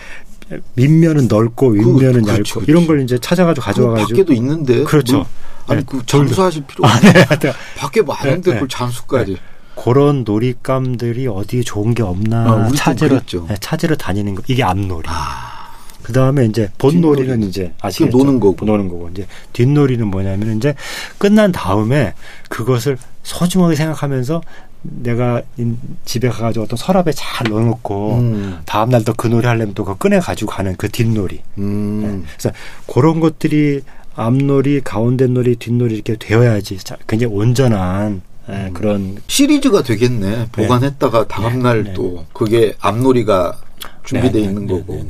밑면은 0.75 1.29
넓고 1.29 1.69
윗면은 1.71 2.23
그렇지, 2.23 2.31
얇고 2.31 2.61
그렇지. 2.61 2.71
이런 2.71 2.87
걸 2.87 3.03
이제 3.03 3.19
찾아가지고 3.19 3.65
가져와가지고 3.65 4.09
밖에도 4.17 4.33
있는데. 4.33 4.85
그렇죠. 4.85 5.17
물- 5.19 5.27
아니 5.67 5.81
네. 5.81 5.87
그 5.87 6.07
잠수하실 6.07 6.65
필요 6.67 6.87
아. 6.87 6.99
네, 7.01 7.53
밖에 7.77 8.01
많은데 8.03 8.51
네, 8.51 8.55
그걸 8.55 8.69
잠수까지. 8.69 9.37
그런 9.77 10.25
놀잇감들이 10.25 11.27
어디에 11.29 11.63
좋은 11.63 11.95
게 11.95 12.03
아, 12.03 12.07
없나 12.07 12.67
땐 12.69 12.75
찾으러. 12.75 13.21
네, 13.49 13.55
찾으러 13.61 13.95
다니는 13.97 14.35
거 14.35 14.43
이게 14.47 14.63
앞놀이. 14.63 15.03
아. 15.07 15.59
그 16.03 16.13
다음에 16.15 16.47
이제 16.47 16.71
본놀이는 16.79 17.43
이제 17.43 17.75
아시겠죠? 17.83 18.17
노는 18.17 18.41
거고. 18.41 18.65
노는 18.65 18.89
거고 18.89 19.11
이제 19.13 19.27
뒷놀이는 19.53 20.07
뭐냐면 20.07 20.57
이제 20.57 20.75
끝난 21.19 21.53
다음에 21.53 22.15
그것을 22.49 22.97
소중하게 23.25 23.77
생각하면서 23.77 24.41
내가 24.83 25.43
인- 25.57 25.79
집에 26.05 26.29
가가지고 26.29 26.65
어떤 26.65 26.77
서랍에 26.77 27.13
잘 27.13 27.49
넣어놓고 27.51 28.15
음. 28.19 28.59
다음 28.65 28.91
날 28.91 29.05
또 29.05 29.13
그 29.15 29.27
놀이 29.27 29.47
하려면 29.47 29.75
또 29.75 29.85
그거 29.85 29.97
꺼내 29.97 30.19
가지고 30.21 30.51
가는 30.53 30.77
그 30.77 30.89
뒷놀이. 30.89 31.41
음. 31.59 32.25
그래서 32.39 32.51
그런 32.93 33.21
것들이 33.21 33.83
앞놀이, 34.15 34.81
가운데 34.83 35.27
놀이, 35.27 35.57
뒷놀이 35.57 35.95
이렇게 35.95 36.17
되어야지 36.17 36.79
자, 36.79 36.97
굉장히 37.07 37.35
온전한 37.35 38.23
예, 38.51 38.71
그런 38.73 39.19
시리즈가 39.27 39.83
되겠네. 39.83 40.49
보관했다가 40.53 41.29
다음날 41.29 41.85
네, 41.85 41.93
또 41.93 42.25
그게 42.33 42.75
앞놀이가 42.81 43.59
준비돼 44.05 44.39
네, 44.41 44.45
있는 44.47 44.67
네, 44.67 44.73
거고. 44.73 45.07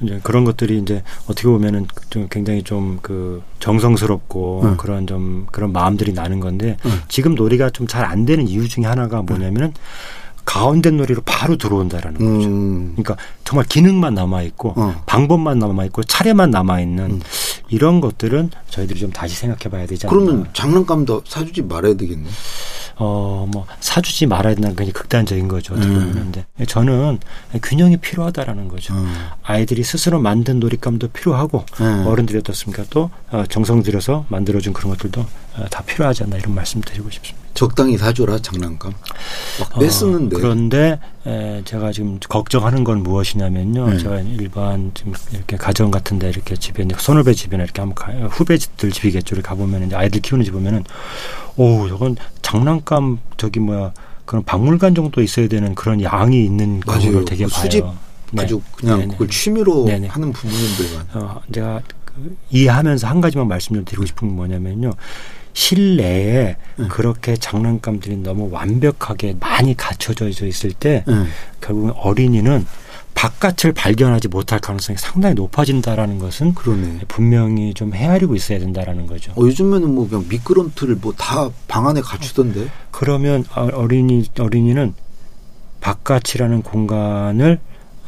이제 0.00 0.20
그런 0.22 0.44
것들이 0.44 0.78
이제 0.78 1.02
어떻게 1.26 1.48
보면은 1.48 1.86
좀 2.10 2.28
굉장히 2.30 2.62
좀 2.62 2.98
그 3.02 3.42
정성스럽고 3.60 4.62
음. 4.64 4.76
그런 4.76 5.06
좀 5.06 5.46
그런 5.52 5.72
마음들이 5.72 6.12
나는 6.12 6.40
건데 6.40 6.76
음. 6.84 7.00
지금 7.08 7.34
놀이가 7.34 7.70
좀 7.70 7.86
잘 7.86 8.04
안 8.04 8.24
되는 8.24 8.46
이유 8.48 8.68
중에 8.68 8.84
하나가 8.84 9.22
뭐냐면은 9.22 9.72
가운데 10.44 10.90
놀이로 10.90 11.20
바로 11.26 11.56
들어온다라는 11.58 12.18
거죠. 12.18 12.48
음. 12.48 12.92
그러니까 12.96 13.16
정말 13.44 13.66
기능만 13.66 14.14
남아 14.14 14.42
있고 14.44 14.72
어. 14.76 15.02
방법만 15.04 15.58
남아 15.58 15.84
있고 15.86 16.02
차례만 16.04 16.50
남아 16.50 16.80
있는 16.80 17.04
음. 17.10 17.20
이런 17.68 18.00
것들은 18.00 18.50
저희들이 18.70 18.98
좀 19.00 19.10
다시 19.10 19.36
생각해 19.36 19.70
봐야 19.70 19.86
되지 19.86 20.06
않나. 20.06 20.10
그러면 20.16 20.48
장난감도 20.54 21.22
사주지 21.26 21.62
말아야 21.62 21.94
되겠네. 21.94 22.28
어, 23.00 23.46
뭐, 23.50 23.64
사주지 23.80 24.26
말아야 24.26 24.54
된다는 24.54 24.76
게 24.76 24.90
극단적인 24.90 25.46
거죠. 25.46 25.74
어떻게 25.74 25.88
음. 25.88 25.94
보면. 25.94 26.14
근데 26.14 26.44
저는 26.66 27.18
균형이 27.62 27.98
필요하다라는 27.98 28.68
거죠. 28.68 28.94
음. 28.94 29.14
아이들이 29.44 29.84
스스로 29.84 30.20
만든 30.20 30.58
놀잇감도 30.58 31.08
필요하고 31.08 31.64
음. 31.80 32.04
어른들이 32.06 32.38
어떻습니까? 32.38 32.84
또 32.90 33.10
어, 33.30 33.44
정성 33.48 33.82
들여서 33.82 34.26
만들어준 34.28 34.72
그런 34.72 34.90
것들도 34.90 35.20
어, 35.20 35.26
다 35.70 35.82
필요하지 35.82 36.24
않나 36.24 36.36
이런 36.36 36.54
말씀 36.54 36.80
드리고 36.80 37.10
싶습니다. 37.10 37.48
적당히 37.54 37.98
사줘라 37.98 38.38
장난감. 38.38 38.92
막 39.58 39.78
뺏쓰는데. 39.80 40.36
어, 40.36 40.38
그런데 40.38 41.00
에, 41.26 41.62
제가 41.64 41.90
지금 41.90 42.20
걱정하는 42.28 42.84
건 42.84 43.02
무엇이냐면요. 43.02 43.90
네. 43.90 43.98
제가 43.98 44.20
일반 44.20 44.92
지금 44.94 45.12
이렇게 45.32 45.56
가정 45.56 45.90
같은데 45.90 46.28
이렇게 46.28 46.54
집에 46.54 46.84
이제 46.84 46.94
손을배 46.96 47.34
집이나 47.34 47.64
이렇게 47.64 47.80
한번 47.80 47.94
가, 47.96 48.12
후배들 48.28 48.92
집이겠죠. 48.92 49.34
이렇게 49.34 49.48
가보면 49.48 49.86
이제 49.86 49.96
아이들 49.96 50.20
키우는 50.20 50.44
집 50.44 50.52
보면은 50.52 50.84
오, 51.56 51.88
저건 51.88 52.16
장난감 52.42 53.18
저기 53.36 53.58
뭐야 53.58 53.92
그런 54.24 54.44
박물관 54.44 54.94
정도 54.94 55.20
있어야 55.20 55.48
되는 55.48 55.74
그런 55.74 56.00
양이 56.02 56.44
있는. 56.44 56.78
경우를 56.80 57.24
되게 57.24 57.44
그 57.44 57.50
봐요. 57.50 57.62
수집 57.62 57.84
네. 58.30 58.42
아주 58.42 58.60
그냥 58.76 58.98
네네. 59.00 59.12
그걸 59.12 59.28
취미로 59.28 59.84
네네. 59.84 60.06
하는 60.08 60.32
부모님들 60.32 60.86
많. 60.94 61.22
어, 61.22 61.40
제가 61.52 61.80
그 62.04 62.36
이해하면서 62.50 63.06
한 63.08 63.20
가지만 63.20 63.48
말씀 63.48 63.74
좀 63.74 63.84
드리고 63.84 64.06
싶은 64.06 64.28
게 64.28 64.34
뭐냐면요. 64.34 64.92
실내에 65.58 66.56
음. 66.78 66.86
그렇게 66.88 67.34
장난감들이 67.36 68.18
너무 68.18 68.48
완벽하게 68.52 69.34
많이 69.40 69.76
갖춰져 69.76 70.28
있을 70.28 70.72
때 70.72 71.04
음. 71.08 71.26
결국은 71.60 71.90
어린이는 71.96 72.64
바깥을 73.14 73.72
발견하지 73.72 74.28
못할 74.28 74.60
가능성이 74.60 74.96
상당히 74.96 75.34
높아진다라는 75.34 76.20
것은 76.20 76.54
그러네. 76.54 77.00
분명히 77.08 77.74
좀 77.74 77.92
헤아리고 77.92 78.36
있어야 78.36 78.60
된다라는 78.60 79.08
거죠. 79.08 79.32
어, 79.32 79.40
요즘에는 79.40 79.92
뭐 79.92 80.08
그냥 80.08 80.24
미끄럼틀 80.28 80.94
뭐 81.00 81.12
다 81.16 81.50
방 81.66 81.88
안에 81.88 82.00
갖추던데. 82.02 82.68
그러면 82.92 83.44
어- 83.56 83.68
어린이 83.74 84.24
어린이는 84.38 84.94
바깥이라는 85.80 86.62
공간을 86.62 87.58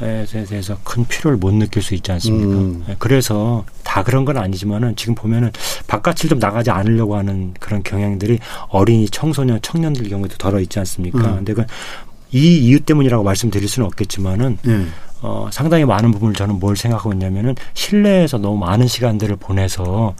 대해서 0.01 0.77
큰 0.83 1.07
필요를 1.07 1.39
못 1.39 1.53
느낄 1.53 1.83
수 1.83 1.95
있지 1.95 2.11
않습니까? 2.13 2.59
음. 2.59 2.85
예, 2.89 2.97
그래서 2.99 3.65
다 3.85 4.03
그런 4.03 4.25
건 4.25 4.39
아니지만은 4.39 4.97
지금 4.97 5.15
보면은 5.15 5.51
바깥을 5.87 6.29
좀 6.29 6.39
나가지 6.39 6.71
않으려고 6.71 7.17
하는 7.17 7.55
그런 7.61 7.83
경향들이 7.83 8.39
어린이, 8.69 9.09
청소년, 9.09 9.61
청년들 9.63 10.09
경우에도 10.09 10.37
덜어 10.37 10.61
있지 10.61 10.79
않습니까? 10.79 11.19
음. 11.19 11.37
근데 11.37 11.55
그 11.55 11.65
이 12.33 12.59
이유 12.59 12.81
때문이라고 12.81 13.25
말씀드릴 13.25 13.69
수는 13.69 13.87
없겠지만은 13.87 14.59
예. 14.67 14.87
어, 15.23 15.49
상당히 15.53 15.85
많은 15.85 16.13
부분을 16.13 16.35
저는 16.35 16.59
뭘 16.59 16.77
생각하고 16.77 17.13
있냐면은 17.13 17.55
실내에서 17.75 18.39
너무 18.39 18.57
많은 18.59 18.87
시간들을 18.87 19.37
보내서 19.37 20.15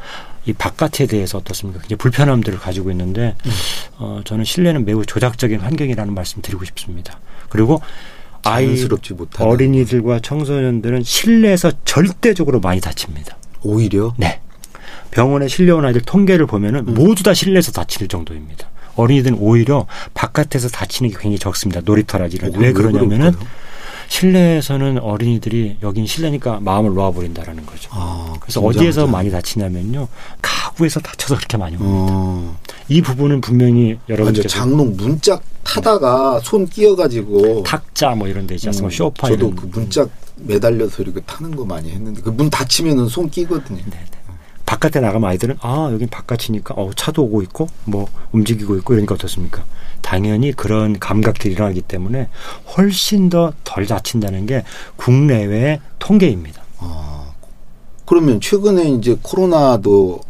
이 0.45 0.53
바깥에 0.53 1.07
대해서 1.07 1.39
어떻습니까? 1.39 1.81
이제 1.85 1.97
불편함들을 1.97 2.59
가지고 2.59 2.91
있는데 2.91 3.35
음. 3.47 3.51
어, 3.99 4.21
저는 4.25 4.45
실내는 4.45 4.85
매우 4.85 5.05
조작적인 5.07 5.61
환경이라는 5.61 6.13
말씀 6.13 6.43
드리고 6.43 6.65
싶습니다. 6.65 7.19
그리고 7.49 7.81
자연스럽지 8.43 9.15
못하다. 9.15 9.45
어린이들과 9.45 10.21
청소년들은 10.21 11.03
실내에서 11.03 11.73
절대적으로 11.85 12.61
많이 12.61 12.81
다칩니다. 12.81 13.37
오히려 13.63 14.15
네. 14.17 14.41
병원에 15.11 15.49
실려온 15.49 15.85
아이들 15.85 16.01
통계를 16.03 16.47
보면은 16.47 16.89
음. 16.89 16.95
모두 16.95 17.23
다 17.23 17.35
실내에서 17.35 17.73
다칠 17.73 18.09
정도입니다. 18.09 18.69
어린이들은 18.97 19.39
오히려 19.41 19.87
바깥에서 20.15 20.69
다치는 20.69 21.11
게 21.11 21.17
굉장히 21.17 21.39
적습니다. 21.39 21.81
놀이터라지. 21.85 22.39
어, 22.43 22.51
왜 22.57 22.73
그러냐면은 22.73 23.33
그럴까요? 23.33 23.49
실내에서는 24.09 24.99
어린이들이 24.99 25.79
여긴 25.83 26.07
실내니까 26.07 26.59
마음을 26.61 26.95
놓아버린다라는 26.95 27.65
거죠. 27.65 27.91
아, 27.93 28.35
그래서 28.41 28.61
긴장하자. 28.61 28.79
어디에서 28.81 29.07
많이 29.07 29.31
다치냐면요. 29.31 30.09
가구에서 30.43 30.99
다쳐서 31.01 31.37
그렇게 31.37 31.57
많이 31.57 31.77
옵니다. 31.77 32.13
어. 32.13 32.57
이 32.91 33.01
부분은 33.01 33.41
분명히 33.41 33.97
여러분께서 34.09 34.49
장롱 34.49 34.97
문짝 34.97 35.43
타다가 35.63 36.41
손 36.43 36.67
끼어가지고 36.67 37.63
탁자 37.63 38.11
뭐 38.17 38.27
이런 38.29 38.47
데 38.47 38.57
있지 38.57 38.67
않습니까? 38.69 38.89
음, 38.89 38.91
쇼파 38.91 39.29
저도 39.29 39.47
이런 39.47 39.57
그 39.57 39.67
문짝 39.73 40.11
매달려서 40.39 41.03
이렇게 41.03 41.21
타는 41.21 41.55
거 41.55 41.65
많이 41.65 41.91
했는데 41.91 42.21
그 42.21 42.31
문 42.31 42.51
닫히면은 42.51 43.07
손 43.09 43.31
끼거든요. 43.31 43.79
네, 43.91 44.05
바깥에 44.67 44.99
나가면 45.01 45.29
아이들은 45.31 45.57
아 45.61 45.89
여긴 45.93 46.09
바깥이니까 46.09 46.75
어 46.77 46.91
차도 46.97 47.23
오고 47.25 47.43
있고 47.43 47.69
뭐 47.85 48.09
움직이고 48.33 48.77
있고 48.79 48.95
이러니까 48.95 49.15
어떻습니까? 49.15 49.65
당연히 50.03 50.53
그런 50.53 50.99
감각들이 50.99 51.55
일어나기 51.55 51.83
때문에 51.83 52.29
훨씬 52.77 53.29
더 53.29 53.53
덜 53.65 53.87
다친다는 53.87 54.47
게 54.47 54.65
국내외 54.97 55.81
통계입니다. 56.01 56.63
아, 56.79 57.33
그러면 58.07 58.41
최근에 58.41 58.91
이제 58.91 59.17
코로나도 59.23 60.21
음, 60.25 60.30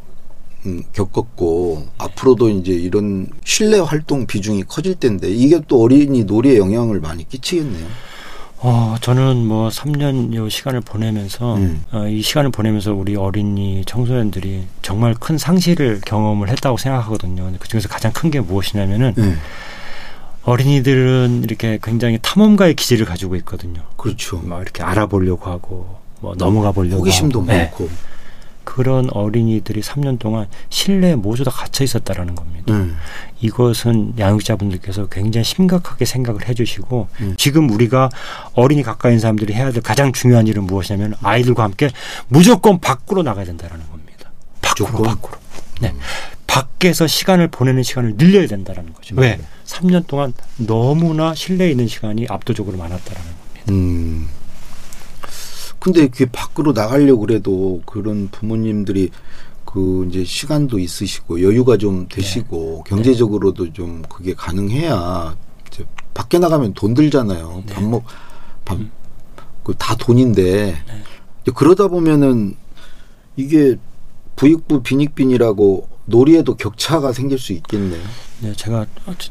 겪었고 0.93 1.87
앞으로도 1.99 2.49
이제 2.51 2.73
이런 2.73 3.27
실내 3.45 3.79
활동 3.79 4.27
비중이 4.27 4.65
커질 4.65 4.95
텐데 4.95 5.29
이게 5.31 5.61
또 5.69 5.83
어린이 5.83 6.25
놀이에 6.25 6.59
영향을 6.59 7.01
많이 7.01 7.29
끼치겠네요. 7.29 7.87
어, 8.63 8.97
저는 9.01 9.47
뭐 9.47 9.71
3년 9.71 10.35
요 10.35 10.49
시간을 10.51 10.83
보내면서 10.83 11.57
음. 11.57 11.83
어, 11.93 12.07
이 12.07 12.21
시간을 12.21 12.51
보내면서 12.51 12.93
우리 12.93 13.17
어린이 13.17 13.83
청소년들이 13.87 14.65
정말 14.83 15.15
큰 15.15 15.39
상실을 15.39 16.03
경험을 16.05 16.51
했다고 16.51 16.77
생각하거든요. 16.77 17.45
근데 17.45 17.59
그중에서 17.59 17.89
가장 17.89 18.13
큰 18.13 18.31
게 18.31 18.41
무엇이냐면은 18.41 19.15
네, 19.17 19.35
어린이들은 20.45 21.43
이렇게 21.45 21.79
굉장히 21.83 22.19
탐험가의 22.23 22.75
기질을 22.75 23.07
가지고 23.07 23.37
있거든요. 23.37 23.83
그렇죠. 23.97 24.39
막 24.45 24.61
이렇게 24.63 24.83
알아보려고 24.83 25.51
하고 25.51 25.97
뭐 26.21 26.35
넘어가 26.37 26.73
보려고 26.73 26.99
호기심도 27.01 27.41
하고. 27.41 27.51
네. 27.53 27.59
많고. 27.65 27.89
그런 28.71 29.11
어린이들이 29.11 29.81
3년 29.81 30.21
동안 30.21 30.47
실내에 30.69 31.17
모두 31.17 31.43
다 31.43 31.51
갇혀 31.51 31.83
있었다라는 31.83 32.37
겁니다. 32.37 32.73
네. 32.73 32.91
이것은 33.41 34.15
양육자분들께서 34.17 35.09
굉장히 35.09 35.45
심각하게 35.45 36.05
생각을 36.05 36.49
해주시고 36.49 37.09
음. 37.21 37.35
지금 37.37 37.69
우리가 37.69 38.11
어린이 38.53 38.85
가까이 38.85 39.15
있는 39.15 39.21
사람들이 39.23 39.55
해야 39.55 39.73
될 39.73 39.83
가장 39.83 40.13
중요한 40.13 40.47
일은 40.47 40.69
무엇이냐면 40.69 41.15
아이들과 41.21 41.65
함께 41.65 41.91
무조건 42.29 42.79
밖으로 42.79 43.25
나가야 43.25 43.45
된다라는 43.45 43.85
겁니다. 43.91 44.31
밖으로 44.63 44.87
무조건? 44.87 45.17
밖으로. 45.17 45.39
네. 45.81 45.93
밖에서 46.47 47.09
시간을 47.09 47.49
보내는 47.49 47.83
시간을 47.83 48.19
늘려야 48.19 48.47
된다라는 48.47 48.93
거죠. 48.93 49.17
왜? 49.17 49.41
3년 49.67 50.07
동안 50.07 50.33
너무나 50.59 51.35
실내에 51.35 51.73
있는 51.73 51.89
시간이 51.89 52.27
압도적으로 52.29 52.79
많았다라는 52.79 53.31
겁니다. 53.31 53.73
음. 53.73 54.29
근데 55.81 56.09
그 56.09 56.27
밖으로 56.31 56.73
나가려고 56.73 57.23
그래도 57.23 57.83
그런 57.87 58.29
부모님들이 58.31 59.11
그 59.65 60.07
이제 60.09 60.25
시간도 60.25 60.79
있으시고 60.79 61.43
여유가 61.43 61.77
좀 61.77 62.07
되시고 62.09 62.85
경제적으로도 62.85 63.73
좀 63.73 64.03
그게 64.09 64.35
가능해야 64.35 65.37
이제 65.69 65.85
밖에 66.13 66.39
나가면 66.39 66.75
돈 66.75 66.93
들잖아요. 66.93 67.63
네. 67.67 67.75
밥 67.75 67.85
먹, 67.85 68.05
밥, 68.65 68.79
그다 69.65 69.97
돈인데 69.97 70.77
이제 71.43 71.53
그러다 71.55 71.89
보면은 71.89 72.57
이게 73.37 73.77
부익부 74.37 74.83
빈익빈이라고 74.83 75.89
놀이에도 76.11 76.57
격차가 76.57 77.13
생길 77.13 77.39
수 77.39 77.53
있겠네요. 77.53 78.03
네, 78.41 78.53
제가 78.55 78.87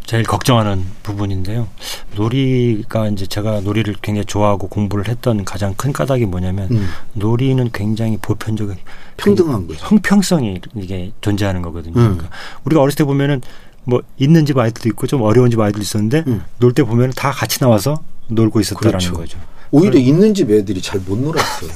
제일 0.05 0.23
걱정하는 0.23 0.83
부분인데요. 1.03 1.67
놀이가 2.15 3.07
이제 3.09 3.25
제가 3.25 3.59
놀이를 3.61 3.95
굉장히 4.01 4.25
좋아하고 4.25 4.67
공부를 4.67 5.07
했던 5.07 5.43
가장 5.45 5.73
큰 5.75 5.91
까닭이 5.91 6.25
뭐냐면 6.25 6.67
음, 6.71 6.87
놀이는 7.13 7.69
굉장히 7.73 8.17
보편적인 8.17 8.75
평등한 9.17 9.67
거죠. 9.67 9.79
형평성이 9.85 10.59
이게 10.75 11.11
존재하는 11.21 11.61
거거든요. 11.61 11.93
음. 11.99 12.01
그러니까 12.17 12.29
우리가 12.63 12.81
어렸을 12.81 12.97
때 12.97 13.03
보면은 13.03 13.41
뭐 13.83 14.01
있는 14.17 14.45
집 14.45 14.57
아이들도 14.57 14.87
있고 14.89 15.07
좀 15.07 15.21
어려운 15.21 15.49
집 15.49 15.59
아이들도 15.59 15.81
있었는데 15.81 16.23
음. 16.27 16.43
놀때 16.59 16.83
보면 16.83 17.11
다 17.15 17.31
같이 17.31 17.59
나와서 17.59 18.03
놀고 18.27 18.59
있었다라는 18.61 18.99
그렇죠. 18.99 19.13
거죠. 19.13 19.39
오히려 19.71 19.99
있는 19.99 20.33
집 20.33 20.49
애들이 20.49 20.81
잘 20.81 20.99
못 21.05 21.17
놀았어요. 21.19 21.69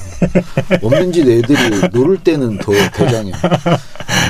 없는 0.82 1.12
집 1.12 1.28
애들이 1.28 1.80
놀을 1.92 2.18
때는 2.18 2.58
더 2.58 2.72
대장이야. 2.92 3.34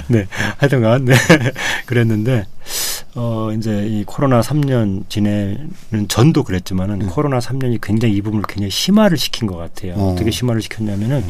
네, 0.09 0.27
하여튼간 0.59 1.05
네. 1.05 1.14
그랬는데 1.87 2.47
어 3.17 3.51
이제 3.57 3.87
이 3.87 4.05
코로나 4.05 4.40
3년 4.40 5.05
지내는 5.09 6.09
전도 6.09 6.43
그랬지만은 6.45 7.03
음. 7.03 7.07
코로나 7.09 7.38
3년이 7.38 7.81
굉장히 7.81 8.14
이 8.17 8.23
부분을 8.23 8.45
굉장히 8.49 8.71
심화를 8.71 9.17
시킨 9.17 9.47
것 9.47 9.57
같아요. 9.57 9.95
어. 9.95 10.12
어떻게 10.12 10.31
심화를 10.31 10.62
시켰냐면은 10.62 11.25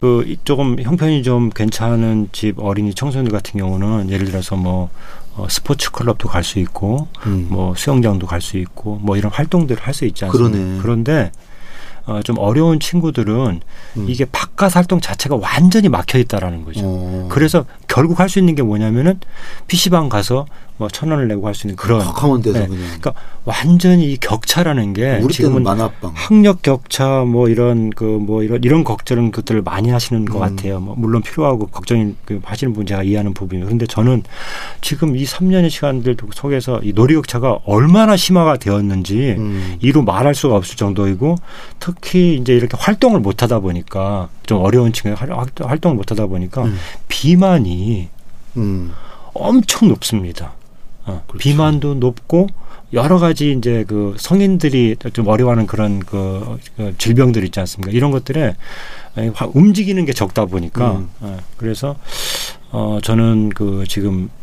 그 0.00 0.24
이- 0.28 0.38
조금 0.44 0.80
형편이 0.80 1.22
좀 1.24 1.50
괜찮은 1.50 2.28
집 2.32 2.58
어린이 2.60 2.94
청소년들 2.94 3.32
같은 3.32 3.58
경우는 3.58 4.10
예를 4.10 4.26
들어서 4.26 4.54
뭐 4.56 4.90
어, 5.34 5.46
스포츠 5.50 5.90
클럽도 5.90 6.28
갈 6.28 6.42
수 6.44 6.58
있고 6.60 7.08
음. 7.26 7.46
뭐 7.50 7.74
수영장도 7.76 8.26
갈 8.26 8.40
수 8.40 8.56
있고 8.58 8.96
뭐 9.02 9.16
이런 9.16 9.32
활동들을 9.32 9.82
할 9.82 9.94
수 9.94 10.04
있지 10.04 10.24
않습니까? 10.24 10.50
그러네. 10.56 10.78
그런데 10.82 11.32
어, 12.08 12.22
좀 12.22 12.38
어려운 12.38 12.80
친구들은 12.80 13.60
음. 13.98 14.06
이게 14.08 14.24
바깥 14.24 14.74
활동 14.76 14.98
자체가 14.98 15.36
완전히 15.36 15.88
막혀 15.90 16.18
있다라는 16.18 16.64
거죠. 16.64 16.80
어. 16.82 17.28
그래서 17.30 17.66
결국 17.86 18.18
할 18.18 18.28
수 18.28 18.38
있는 18.38 18.54
게 18.54 18.62
뭐냐면은 18.62 19.20
PC방 19.68 20.08
가서 20.08 20.46
뭐천 20.78 21.10
원을 21.10 21.28
내고 21.28 21.46
할 21.46 21.54
수 21.54 21.66
있는 21.66 21.76
그런 21.76 22.00
kak하면 22.00 22.40
돼서 22.42 22.60
네. 22.60 22.66
그냥. 22.66 22.82
그러니까 23.00 23.14
완전히 23.44 24.12
이 24.12 24.16
격차라는 24.16 24.92
게 24.92 25.18
우리 25.22 25.32
지금은 25.34 25.62
만화방. 25.64 26.12
학력 26.14 26.62
격차 26.62 27.24
뭐 27.24 27.48
이런 27.48 27.90
그 27.90 28.04
뭐 28.18 28.42
이런 28.42 28.62
이런 28.62 28.84
걱정은 28.84 29.30
것들을 29.32 29.62
많이 29.62 29.90
하시는 29.90 30.24
것 30.24 30.36
음. 30.36 30.40
같아요. 30.40 30.80
뭐 30.80 30.94
물론 30.96 31.22
필요하고 31.22 31.66
걱정이 31.66 32.14
그 32.24 32.40
하시는 32.44 32.72
분 32.72 32.86
제가 32.86 33.02
이해하는 33.02 33.34
부분이에요. 33.34 33.66
그런데 33.66 33.86
저는 33.86 34.22
지금 34.80 35.16
이 35.16 35.24
3년의 35.24 35.70
시간들 35.70 36.16
속에서 36.32 36.80
이 36.82 36.92
놀이 36.92 37.14
격차가 37.14 37.58
얼마나 37.64 38.16
심화가 38.16 38.56
되었는지 38.56 39.34
음. 39.38 39.76
이루 39.80 40.02
말할 40.02 40.34
수가 40.34 40.54
없을 40.56 40.76
정도이고 40.76 41.36
특히 41.80 42.36
이제 42.36 42.54
이렇게 42.54 42.76
활동을 42.78 43.20
못 43.20 43.42
하다 43.42 43.60
보니까 43.60 44.28
좀 44.46 44.62
어려운 44.62 44.92
층에 44.92 45.12
활- 45.12 45.30
활동을 45.60 45.96
못 45.96 46.10
하다 46.10 46.26
보니까 46.26 46.64
음. 46.64 46.78
비만이 47.08 48.08
음. 48.56 48.92
엄청 49.34 49.88
높습니다. 49.88 50.52
어, 51.08 51.22
그렇죠. 51.26 51.38
비만도 51.38 51.94
높고 51.94 52.46
여러 52.92 53.18
가지 53.18 53.52
이제 53.52 53.84
그 53.86 54.14
성인들이 54.18 54.96
좀 55.12 55.26
어려워하는 55.26 55.66
그런 55.66 56.00
그, 56.00 56.58
그 56.76 56.94
질병들 56.96 57.44
있지 57.44 57.60
않습니까? 57.60 57.90
이런 57.92 58.10
것들에 58.10 58.54
화- 59.34 59.48
움직이는 59.52 60.04
게 60.04 60.12
적다 60.12 60.46
보니까 60.46 60.92
음. 60.92 61.08
어, 61.20 61.38
그래서 61.56 61.96
어 62.70 62.98
저는 63.02 63.50
그 63.50 63.84
지금 63.88 64.30
어, 64.30 64.37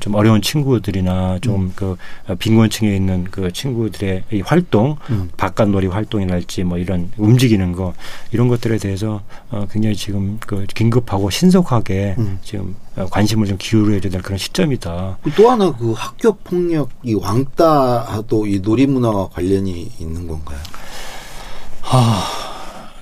좀 0.00 0.14
어려운 0.14 0.42
친구들이나 0.42 1.38
좀 1.40 1.54
음. 1.54 1.72
그 1.74 1.96
빈곤층에 2.38 2.94
있는 2.94 3.24
그 3.30 3.52
친구들의 3.52 4.24
이 4.32 4.40
활동 4.40 4.96
음. 5.10 5.30
바깥 5.36 5.68
놀이 5.68 5.86
활동이랄지 5.86 6.64
뭐 6.64 6.78
이런 6.78 7.10
움직이는 7.16 7.72
거 7.72 7.94
이런 8.32 8.48
것들에 8.48 8.78
대해서 8.78 9.22
어 9.50 9.66
굉장히 9.70 9.96
지금 9.96 10.38
그 10.40 10.66
긴급하고 10.74 11.30
신속하게 11.30 12.16
음. 12.18 12.38
지금 12.42 12.74
어, 12.96 13.06
관심을 13.06 13.46
좀 13.46 13.56
기울여야 13.58 14.00
될 14.00 14.20
그런 14.22 14.38
시점이다. 14.38 15.18
또 15.36 15.50
하나 15.50 15.74
그 15.76 15.92
학교 15.92 16.32
폭력 16.32 16.90
이 17.02 17.14
왕따도 17.14 18.46
이 18.46 18.60
놀이 18.60 18.86
문화와 18.86 19.28
관련이 19.28 19.92
있는 20.00 20.26
건가요? 20.26 20.58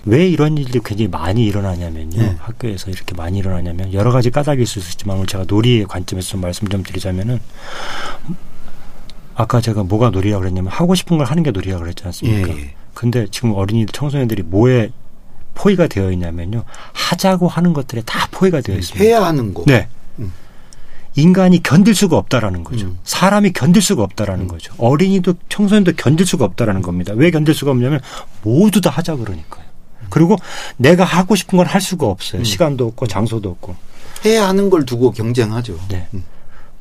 왜 0.07 0.29
이런 0.29 0.57
일들이 0.57 0.81
굉장히 0.85 1.09
많이 1.09 1.45
일어나냐면요. 1.45 2.23
네. 2.23 2.37
학교에서 2.39 2.91
이렇게 2.91 3.15
많이 3.17 3.39
일어나냐면 3.39 3.93
여러 3.93 4.13
가지 4.13 4.31
까닭이 4.31 4.63
있을 4.63 4.81
수 4.81 4.91
있지만 4.93 5.17
오늘 5.17 5.27
제가 5.27 5.45
놀이의 5.49 5.87
관점에서 5.87 6.31
좀 6.31 6.41
말씀 6.41 6.69
좀 6.69 6.85
드리자면은 6.85 7.41
아까 9.35 9.61
제가 9.61 9.83
뭐가 9.83 10.11
놀이라고 10.11 10.41
그랬냐면 10.41 10.73
하고 10.73 10.95
싶은 10.95 11.19
걸 11.19 11.27
하는 11.27 11.43
게 11.43 11.51
놀이라고 11.51 11.83
그랬지 11.83 12.05
않습니까? 12.05 12.49
예, 12.51 12.59
예. 12.59 12.75
근데 12.95 13.27
지금 13.31 13.53
어린이들 13.53 13.93
청소년들이 13.93 14.45
뭐에 14.45 14.91
포위가 15.55 15.89
되어 15.89 16.13
있냐면요. 16.13 16.63
하자고 16.93 17.49
하는 17.49 17.73
것들에 17.73 18.03
다 18.07 18.29
포위가 18.31 18.61
되어 18.61 18.77
있습니다. 18.77 19.05
해야 19.05 19.25
하는 19.25 19.53
거. 19.53 19.65
네. 19.67 19.89
음. 20.21 20.33
인간이 21.17 21.63
견딜 21.63 21.95
수가 21.95 22.17
없다라는 22.17 22.63
거죠. 22.63 22.87
음. 22.87 22.99
사람이 23.03 23.53
견딜 23.53 23.83
수가 23.83 24.03
없다라는 24.05 24.47
거죠. 24.49 24.73
어린이도 24.79 25.35
청소년도 25.49 25.93
견딜 25.97 26.27
수가 26.27 26.45
없다라는 26.45 26.83
겁니다. 26.83 27.13
왜 27.17 27.31
견딜 27.31 27.55
수가 27.55 27.73
없냐면 27.73 28.01
모두 28.43 28.81
다 28.81 28.91
하자 28.91 29.17
그러니까요. 29.17 29.66
그리고 30.11 30.37
내가 30.77 31.05
하고 31.05 31.35
싶은 31.37 31.57
건 31.59 31.67
할 31.67 31.81
수가 31.81 32.07
없어요. 32.07 32.41
음. 32.43 32.45
시간도 32.45 32.87
없고 32.87 33.07
장소도 33.07 33.49
없고. 33.51 33.75
해야 34.25 34.49
하는 34.49 34.71
걸 34.71 34.85
두고 34.87 35.11
경쟁하죠. 35.13 35.79
네. 35.89 36.09
음. 36.15 36.25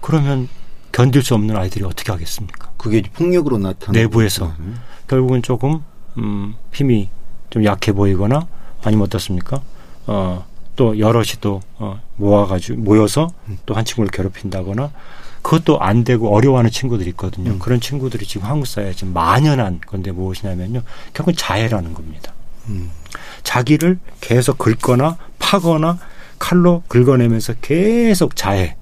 그러면 0.01 0.47
견딜 0.91 1.21
수 1.23 1.33
없는 1.35 1.55
아이들이 1.57 1.83
어떻게 1.83 2.11
하겠습니까? 2.11 2.69
그게 2.77 3.01
폭력으로 3.01 3.57
나타나는 3.57 3.99
내부에서. 4.01 4.53
음. 4.59 4.79
결국은 5.07 5.41
조금 5.41 5.81
음, 6.17 6.55
힘이 6.71 7.09
좀 7.49 7.65
약해 7.65 7.91
보이거나 7.91 8.47
아니면 8.83 9.05
어떻습니까? 9.05 9.61
어, 10.07 10.45
또 10.75 10.97
여럿이 10.99 11.33
또 11.41 11.61
어, 11.77 11.99
모아가지고 12.17 12.81
모여서 12.81 13.29
또 13.65 13.73
한 13.73 13.83
친구를 13.85 14.09
괴롭힌다거나 14.11 14.91
그것도 15.41 15.79
안 15.79 16.03
되고 16.03 16.33
어려워하는 16.35 16.71
친구들이 16.71 17.09
있거든요. 17.11 17.51
음. 17.51 17.59
그런 17.59 17.79
친구들이 17.79 18.25
지금 18.25 18.47
한국 18.47 18.65
사회에 18.65 18.93
지금 18.93 19.13
만연한 19.13 19.79
건데 19.85 20.11
무엇이냐면요. 20.11 20.81
결국은 21.13 21.35
자해라는 21.35 21.93
겁니다. 21.93 22.33
음. 22.69 22.89
자기를 23.43 23.99
계속 24.21 24.57
긁거나 24.57 25.17
파거나 25.39 25.97
칼로 26.39 26.83
긁어내면서 26.87 27.53
계속 27.61 28.35
자해. 28.35 28.75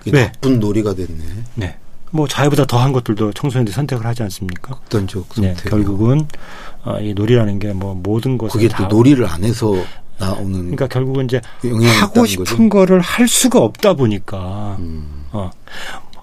그게 0.00 0.10
왜? 0.16 0.24
나쁜 0.32 0.58
놀이가 0.60 0.94
됐네. 0.94 1.24
네. 1.54 1.76
뭐 2.12 2.26
자해보다 2.26 2.66
더한 2.66 2.92
것들도 2.92 3.32
청소년들이 3.32 3.72
선택을 3.74 4.04
하지 4.04 4.22
않습니까? 4.24 4.74
극단적 4.76 5.28
네, 5.38 5.54
선택. 5.54 5.70
결국은 5.70 6.26
어, 6.84 6.98
이 7.00 7.14
놀이라는 7.14 7.58
게 7.58 7.72
뭐 7.72 7.94
모든 7.94 8.36
것을 8.38 8.52
그게 8.60 8.68
다또 8.68 8.96
놀이를 8.96 9.26
안 9.26 9.44
해서 9.44 9.74
나오는 10.18 10.52
그러니까 10.52 10.86
결국은 10.88 11.26
이제 11.26 11.40
하고 12.00 12.26
싶은 12.26 12.68
거를 12.68 13.00
할 13.00 13.28
수가 13.28 13.60
없다 13.60 13.94
보니까 13.94 14.76
음. 14.80 15.24
어, 15.32 15.50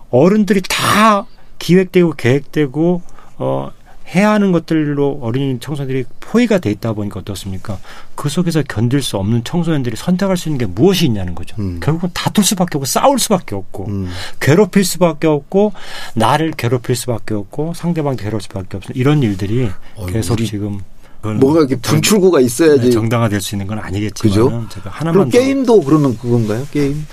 어른들이 0.09 0.61
다 0.67 1.25
기획되고 1.59 2.13
계획되고 2.13 3.01
어, 3.37 3.71
해야 4.15 4.31
하는 4.31 4.51
것들로 4.51 5.19
어린이 5.21 5.59
청소년들이 5.59 6.05
포위가 6.19 6.59
돼 6.59 6.71
있다 6.71 6.93
보니까 6.93 7.19
어떻습니까? 7.19 7.77
그 8.15 8.29
속에서 8.29 8.63
견딜 8.63 9.01
수 9.01 9.17
없는 9.17 9.43
청소년들이 9.43 9.97
선택할 9.97 10.37
수 10.37 10.49
있는 10.49 10.59
게 10.59 10.65
무엇이 10.65 11.05
있냐는 11.05 11.35
거죠. 11.35 11.55
음. 11.59 11.79
결국은 11.81 12.09
다툴 12.13 12.43
수밖에 12.43 12.77
없고 12.77 12.85
싸울 12.85 13.19
수밖에 13.19 13.55
없고 13.55 13.87
음. 13.87 14.09
괴롭힐 14.39 14.85
수밖에 14.85 15.27
없고 15.27 15.73
나를 16.15 16.51
괴롭힐 16.51 16.95
수밖에 16.95 17.33
없고 17.33 17.73
상대방 17.73 18.15
괴롭힐 18.15 18.41
수밖에 18.41 18.77
없는 18.77 18.95
이런 18.95 19.23
일들이 19.23 19.69
어이, 19.95 20.11
계속 20.13 20.37
지금 20.37 20.79
뭐가 21.21 21.59
이렇게 21.59 21.75
분출구가 21.75 22.39
있어야지. 22.39 22.85
네, 22.85 22.89
정당화될 22.91 23.41
수 23.41 23.55
있는 23.55 23.67
건 23.67 23.79
아니겠지만 23.79 24.31
그죠? 24.31 24.49
제가 24.69 24.91
그럼 24.91 24.93
하나만 24.93 25.29
더 25.29 25.37
게임도 25.37 25.81
그러면 25.81 26.17
그건가요? 26.17 26.65
게임? 26.71 27.05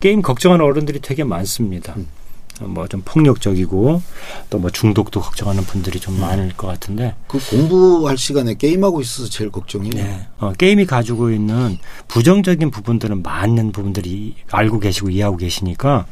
게임 0.00 0.22
걱정하는 0.22 0.64
어른들이 0.64 1.00
되게 1.00 1.24
많습니다. 1.24 1.94
음. 1.96 2.06
뭐 2.60 2.86
좀 2.88 3.02
폭력적이고 3.04 4.02
또 4.50 4.58
뭐 4.60 4.68
중독도 4.68 5.20
걱정하는 5.20 5.64
분들이 5.64 5.98
좀 6.00 6.14
음. 6.16 6.20
많을 6.20 6.52
것 6.56 6.66
같은데 6.66 7.14
그 7.26 7.38
공부할 7.50 8.18
시간에 8.18 8.54
게임하고 8.54 9.00
있어서 9.00 9.30
제일 9.30 9.50
걱정이에요. 9.50 9.94
네. 9.94 10.26
어, 10.38 10.52
게임이 10.52 10.84
가지고 10.86 11.30
있는 11.30 11.78
부정적인 12.08 12.70
부분들은 12.70 13.22
많은 13.22 13.72
부분들이 13.72 14.34
알고 14.50 14.80
계시고 14.80 15.08
이해하고 15.10 15.38
계시니까 15.38 16.06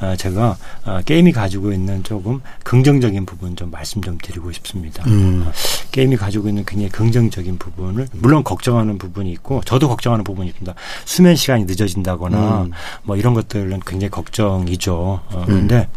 어, 0.00 0.16
제가 0.16 0.56
어, 0.84 1.00
게임이 1.06 1.32
가지고 1.32 1.72
있는 1.72 2.02
조금 2.02 2.42
긍정적인 2.64 3.24
부분 3.24 3.56
좀 3.56 3.70
말씀 3.70 4.02
좀 4.02 4.18
드리고 4.20 4.52
싶습니다. 4.52 5.02
음. 5.06 5.50
게임이 5.92 6.16
가지고 6.16 6.48
있는 6.48 6.64
굉장히 6.66 6.90
긍정적인 6.90 7.56
부분을 7.58 8.08
물론 8.12 8.44
걱정하는 8.44 8.98
부분이 8.98 9.30
있고 9.32 9.62
저도 9.64 9.88
걱정하는 9.88 10.24
부분이 10.24 10.48
있습니다. 10.48 10.74
수면 11.06 11.36
시간이 11.36 11.64
늦어진다거나 11.64 12.62
음. 12.64 12.72
뭐 13.04 13.16
이런 13.16 13.32
것들은 13.32 13.80
굉장히 13.86 14.10
걱정이죠. 14.10 15.20
어, 15.26 15.42
그런데 15.46 15.88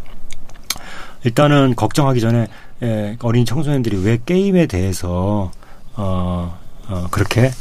일단은 1.23 1.75
걱정하기 1.75 2.19
전에 2.21 2.47
예, 2.83 3.17
어린 3.21 3.45
청소년들이 3.45 3.97
왜 4.03 4.19
게임에 4.25 4.67
대해서 4.67 5.51
어, 5.95 6.57
어, 6.87 7.07
그렇게 7.11 7.51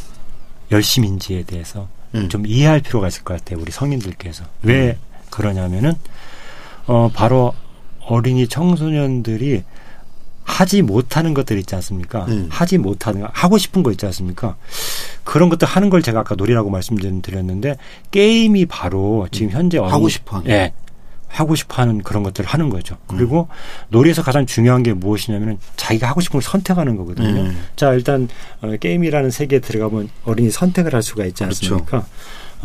열심인지에 0.71 1.45
대해서 1.45 1.89
음. 2.15 2.29
좀 2.29 2.47
이해할 2.47 2.81
필요가 2.81 3.09
있을 3.09 3.25
것 3.25 3.35
같아요. 3.39 3.61
우리 3.61 3.73
성인들께서 3.73 4.45
왜 4.63 4.99
그러냐면은 5.31 5.95
어 6.87 7.11
바로 7.13 7.53
어린이 8.07 8.47
청소년들이 8.47 9.63
하지 10.45 10.83
못하는 10.83 11.35
것들 11.35 11.59
있지 11.59 11.75
않습니까? 11.75 12.25
음. 12.27 12.47
하지 12.51 12.79
못하는 12.79 13.23
거, 13.23 13.29
하고 13.33 13.59
싶은 13.59 13.83
거 13.83 13.91
있지 13.91 14.07
않습니까? 14.07 14.55
그런 15.25 15.49
것들 15.49 15.67
하는 15.67 15.91
걸 15.91 16.03
제가 16.03 16.21
아까 16.21 16.37
놀이라고 16.37 16.71
말씀드렸는데 16.71 17.77
게임이 18.13 18.67
바로 18.67 19.27
지금 19.33 19.51
현재 19.51 19.79
어린이- 19.79 19.89
음. 19.91 19.93
하고 19.93 20.09
싶어 20.09 20.37
하는. 20.37 20.51
예. 20.51 20.73
하고 21.37 21.55
싶어 21.55 21.83
하는 21.83 22.03
그런 22.03 22.23
것들을 22.23 22.49
하는 22.49 22.71
거죠. 22.71 22.97
음. 23.13 23.17
그리고 23.17 23.49
놀이에서 23.91 24.23
가장 24.23 24.47
중요한 24.47 24.83
게 24.83 24.95
무엇이냐면은 24.95 25.59
자기가 25.77 26.09
하고 26.09 26.23
싶은 26.23 26.41
걸 26.41 26.43
선택하는 26.43 26.97
거거든요. 26.97 27.43
음. 27.43 27.65
자, 27.77 27.93
일단 27.93 28.29
어, 28.63 28.75
게임이라는 28.81 29.31
세계에 29.31 29.59
들어가면 29.61 30.09
어린이 30.25 30.51
선택을 30.51 30.95
할 30.95 31.03
수가 31.03 31.27
있지 31.27 31.45
그렇죠. 31.45 31.75
않습니까? 31.75 31.99
어, 31.99 32.07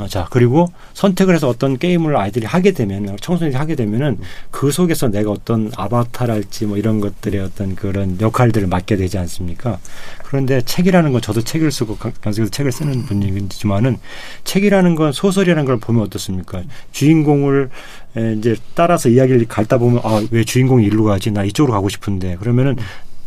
자, 0.07 0.27
그리고 0.29 0.67
선택을 0.93 1.35
해서 1.35 1.47
어떤 1.49 1.77
게임을 1.77 2.15
아이들이 2.15 2.45
하게 2.45 2.71
되면, 2.71 3.17
청소년이 3.21 3.55
하게 3.55 3.75
되면은 3.75 4.19
그 4.51 4.71
속에서 4.71 5.07
내가 5.09 5.31
어떤 5.31 5.71
아바타랄지 5.75 6.65
뭐 6.67 6.77
이런 6.77 6.99
것들의 6.99 7.39
어떤 7.41 7.75
그런 7.75 8.17
역할들을 8.19 8.67
맡게 8.67 8.95
되지 8.97 9.17
않습니까? 9.17 9.79
그런데 10.25 10.61
책이라는 10.61 11.11
건 11.11 11.21
저도 11.21 11.41
책을 11.41 11.71
쓰고 11.71 11.97
가- 11.97 12.11
계속해서 12.21 12.49
책을 12.51 12.71
쓰는 12.71 13.03
분이지만은 13.05 13.97
책이라는 14.43 14.95
건 14.95 15.11
소설이라는 15.11 15.65
걸 15.65 15.77
보면 15.77 16.03
어떻습니까? 16.03 16.63
주인공을 16.91 17.69
에, 18.17 18.33
이제 18.37 18.55
따라서 18.75 19.09
이야기를 19.09 19.47
갈다 19.47 19.77
보면 19.77 20.01
아, 20.03 20.21
왜 20.31 20.43
주인공이 20.43 20.85
일로 20.85 21.03
가지? 21.03 21.31
나 21.31 21.43
이쪽으로 21.43 21.73
가고 21.73 21.89
싶은데 21.89 22.37
그러면은 22.37 22.75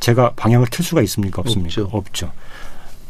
제가 0.00 0.32
방향을 0.36 0.66
틀 0.70 0.84
수가 0.84 1.02
있습니까? 1.02 1.40
없습니까? 1.40 1.82
없죠. 1.82 1.96
없죠. 1.96 2.32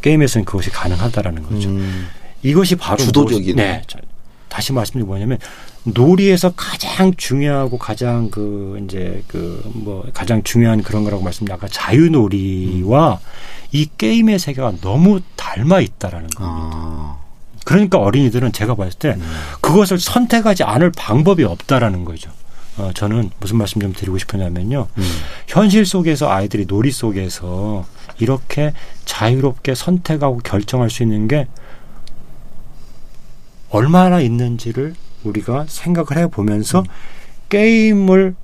게임에서는 0.02 0.44
그것이 0.44 0.70
가능하다라는 0.70 1.42
거죠. 1.44 1.68
음. 1.70 2.06
이것이 2.44 2.76
바로 2.76 2.98
주도적인. 2.98 3.56
네. 3.56 3.82
자, 3.86 3.98
다시 4.48 4.72
말씀드리면 4.72 5.06
뭐냐면 5.08 5.38
놀이에서 5.82 6.52
가장 6.54 7.12
중요하고 7.16 7.76
가장 7.78 8.30
그 8.30 8.80
이제 8.84 9.22
그 9.26 9.62
뭐 9.74 10.04
가장 10.14 10.42
중요한 10.42 10.82
그런 10.82 11.04
거라고 11.04 11.22
말씀드린 11.22 11.54
아까 11.54 11.66
자유놀이와 11.68 13.18
이 13.72 13.88
게임의 13.98 14.38
세계가 14.38 14.74
너무 14.80 15.20
닮아 15.36 15.80
있다라는 15.80 16.28
겁니다. 16.30 16.70
아. 16.72 17.16
그러니까 17.64 17.98
어린이들은 17.98 18.52
제가 18.52 18.74
봤을 18.74 18.98
때 18.98 19.16
그것을 19.60 19.98
선택하지 19.98 20.64
않을 20.64 20.92
방법이 20.96 21.44
없다라는 21.44 22.04
거죠. 22.04 22.30
어, 22.76 22.90
저는 22.94 23.30
무슨 23.40 23.56
말씀 23.56 23.80
좀 23.80 23.92
드리고 23.92 24.18
싶으냐면요. 24.18 24.88
음. 24.98 25.02
현실 25.48 25.86
속에서 25.86 26.30
아이들이 26.30 26.66
놀이 26.66 26.90
속에서 26.90 27.86
이렇게 28.18 28.72
자유롭게 29.06 29.74
선택하고 29.74 30.38
결정할 30.38 30.90
수 30.90 31.02
있는 31.02 31.26
게 31.26 31.46
얼마나 33.70 34.20
있는지를 34.20 34.94
우리가 35.24 35.66
생각을 35.68 36.22
해 36.22 36.26
보면서 36.28 36.84
게임을 37.48 38.34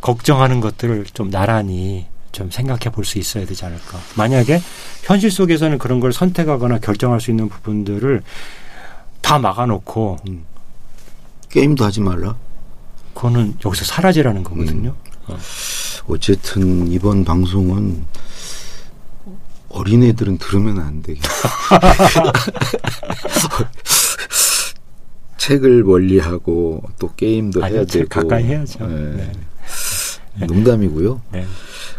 걱정하는 0.00 0.60
것들을 0.60 1.04
좀 1.14 1.30
나란히 1.30 2.06
좀 2.32 2.50
생각해 2.50 2.90
볼 2.92 3.04
수 3.04 3.18
있어야 3.18 3.44
되지 3.46 3.64
않을까. 3.64 3.98
만약에 4.16 4.60
현실 5.04 5.30
속에서는 5.30 5.78
그런 5.78 6.00
걸 6.00 6.12
선택하거나 6.12 6.78
결정할 6.78 7.20
수 7.20 7.30
있는 7.30 7.48
부분들을 7.48 8.22
다 9.20 9.38
막아놓고 9.38 10.18
게임도 11.50 11.84
하지 11.84 12.00
말라. 12.00 12.36
그거는 13.14 13.56
여기서 13.64 13.84
사라지라는 13.84 14.42
거거든요. 14.42 14.94
어. 15.28 15.36
어쨌든 16.08 16.88
이번 16.90 17.24
방송은 17.24 18.04
어린애들은 19.72 20.38
들으면 20.38 20.78
안 20.80 21.02
되겠어. 21.02 21.28
책을 25.38 25.82
멀리하고 25.82 26.82
또 26.98 27.12
게임도 27.14 27.64
아니요, 27.64 27.78
해야 27.78 27.84
책 27.84 28.08
되고 28.08 28.20
가까이 28.20 28.44
해야죠. 28.44 28.86
네. 28.86 29.32
네. 30.34 30.46
농담이고요. 30.46 31.20
네. 31.32 31.44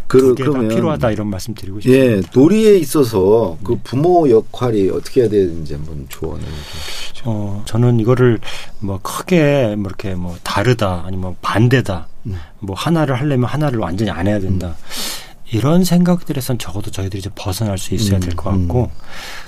그, 0.08 0.36
그러면 0.36 0.70
필요하다 0.70 1.12
이런 1.12 1.28
말씀 1.28 1.54
드리고 1.54 1.82
싶어요. 1.82 1.96
예 1.96 2.22
놀이에 2.34 2.78
있어서 2.78 3.58
네. 3.60 3.64
그 3.66 3.80
부모 3.84 4.30
역할이 4.30 4.90
어떻게 4.92 5.22
해야 5.22 5.30
되는지 5.30 5.74
한번 5.74 6.06
조언을 6.08 6.42
좀 6.44 6.54
주시죠. 6.72 7.24
어, 7.26 7.64
저는 7.66 8.00
이거를 8.00 8.40
뭐 8.80 9.00
크게 9.02 9.76
뭐 9.76 9.88
이렇게 9.88 10.14
뭐 10.14 10.38
다르다 10.44 11.04
아니면 11.06 11.36
반대다 11.42 12.08
음. 12.28 12.38
뭐 12.60 12.76
하나를 12.76 13.16
하려면 13.16 13.50
하나를 13.50 13.80
완전히 13.80 14.12
안 14.12 14.28
해야 14.28 14.40
된다. 14.40 14.76
이런 15.54 15.84
생각들에선 15.84 16.58
적어도 16.58 16.92
저희들이 16.92 17.22
좀 17.22 17.32
벗어날 17.36 17.78
수 17.78 17.94
있어야 17.94 18.20
될것 18.20 18.54
음, 18.54 18.68
같고 18.68 18.90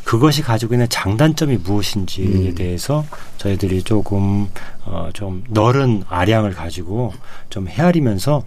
그것이 0.03 0.41
가지고 0.43 0.75
있는 0.75 0.87
장단점이 0.87 1.57
무엇인지에 1.57 2.25
음. 2.49 2.55
대해서 2.55 3.05
저희들이 3.37 3.83
조금 3.83 4.47
어, 4.85 5.09
좀 5.13 5.43
넓은 5.49 6.03
아량을 6.07 6.53
가지고 6.53 7.13
좀 7.49 7.67
헤아리면서 7.67 8.43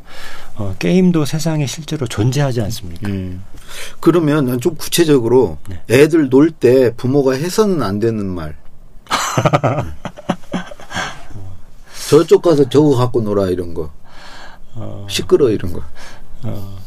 어, 0.56 0.76
게임도 0.78 1.24
세상에 1.24 1.66
실제로 1.66 2.06
존재하지 2.06 2.60
않습니까? 2.62 3.08
음. 3.08 3.42
그러면 4.00 4.46
난 4.46 4.58
좀 4.60 4.74
구체적으로 4.76 5.58
네. 5.68 5.80
애들 5.90 6.28
놀 6.30 6.50
때 6.50 6.92
부모가 6.96 7.34
해서는 7.34 7.82
안 7.82 7.98
되는 7.98 8.24
말. 8.26 8.56
저쪽 12.08 12.42
가서 12.42 12.68
저거 12.68 12.96
갖고 12.96 13.20
놀아 13.20 13.48
이런 13.48 13.74
거. 13.74 13.90
어, 14.74 15.06
시끄러 15.10 15.50
이런 15.50 15.72
거. 15.72 15.82
어, 16.44 16.78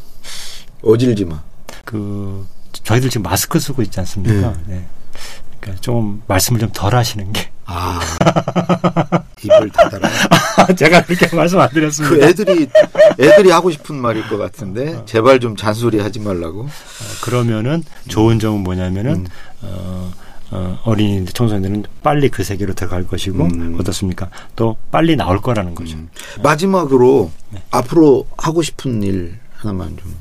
어질지 0.82 1.24
마. 1.24 1.42
그 1.84 2.46
저희들 2.84 3.10
지금 3.10 3.22
마스크 3.22 3.58
쓰고 3.58 3.82
있지 3.82 4.00
않습니까? 4.00 4.54
네. 4.66 4.84
그러니까 5.60 5.80
좀 5.80 6.22
말씀을 6.26 6.60
좀 6.60 6.70
덜 6.72 6.94
하시는 6.94 7.32
게 7.32 7.52
아 7.64 8.00
입을 9.42 9.70
닫아라. 9.70 10.08
제가 10.76 11.04
그렇게 11.04 11.34
말씀 11.34 11.58
안그 11.60 11.74
드렸습니다. 11.74 12.26
애들이 12.26 12.68
애들이 13.18 13.50
하고 13.50 13.70
싶은 13.70 13.96
말일 13.96 14.28
것 14.28 14.36
같은데 14.36 15.02
제발 15.06 15.40
좀 15.40 15.56
잔소리 15.56 15.98
하지 15.98 16.20
말라고. 16.20 16.62
어, 16.62 16.68
그러면은 17.22 17.82
좋은 18.08 18.38
점은 18.38 18.60
뭐냐면은 18.62 19.12
음. 19.14 19.26
어, 19.62 20.12
어, 20.50 20.78
어린이들 20.84 21.32
청소년들은 21.32 21.84
빨리 22.02 22.28
그 22.28 22.44
세계로 22.44 22.74
들어갈 22.74 23.06
것이고 23.06 23.44
음. 23.44 23.76
어떻습니까? 23.80 24.28
또 24.54 24.76
빨리 24.90 25.16
나올 25.16 25.40
거라는 25.40 25.74
거죠. 25.74 25.96
음. 25.96 26.08
마지막으로 26.42 27.30
네. 27.50 27.62
앞으로 27.70 28.26
하고 28.36 28.62
싶은 28.62 29.02
일 29.02 29.38
하나만 29.62 29.96
좀. 29.96 30.12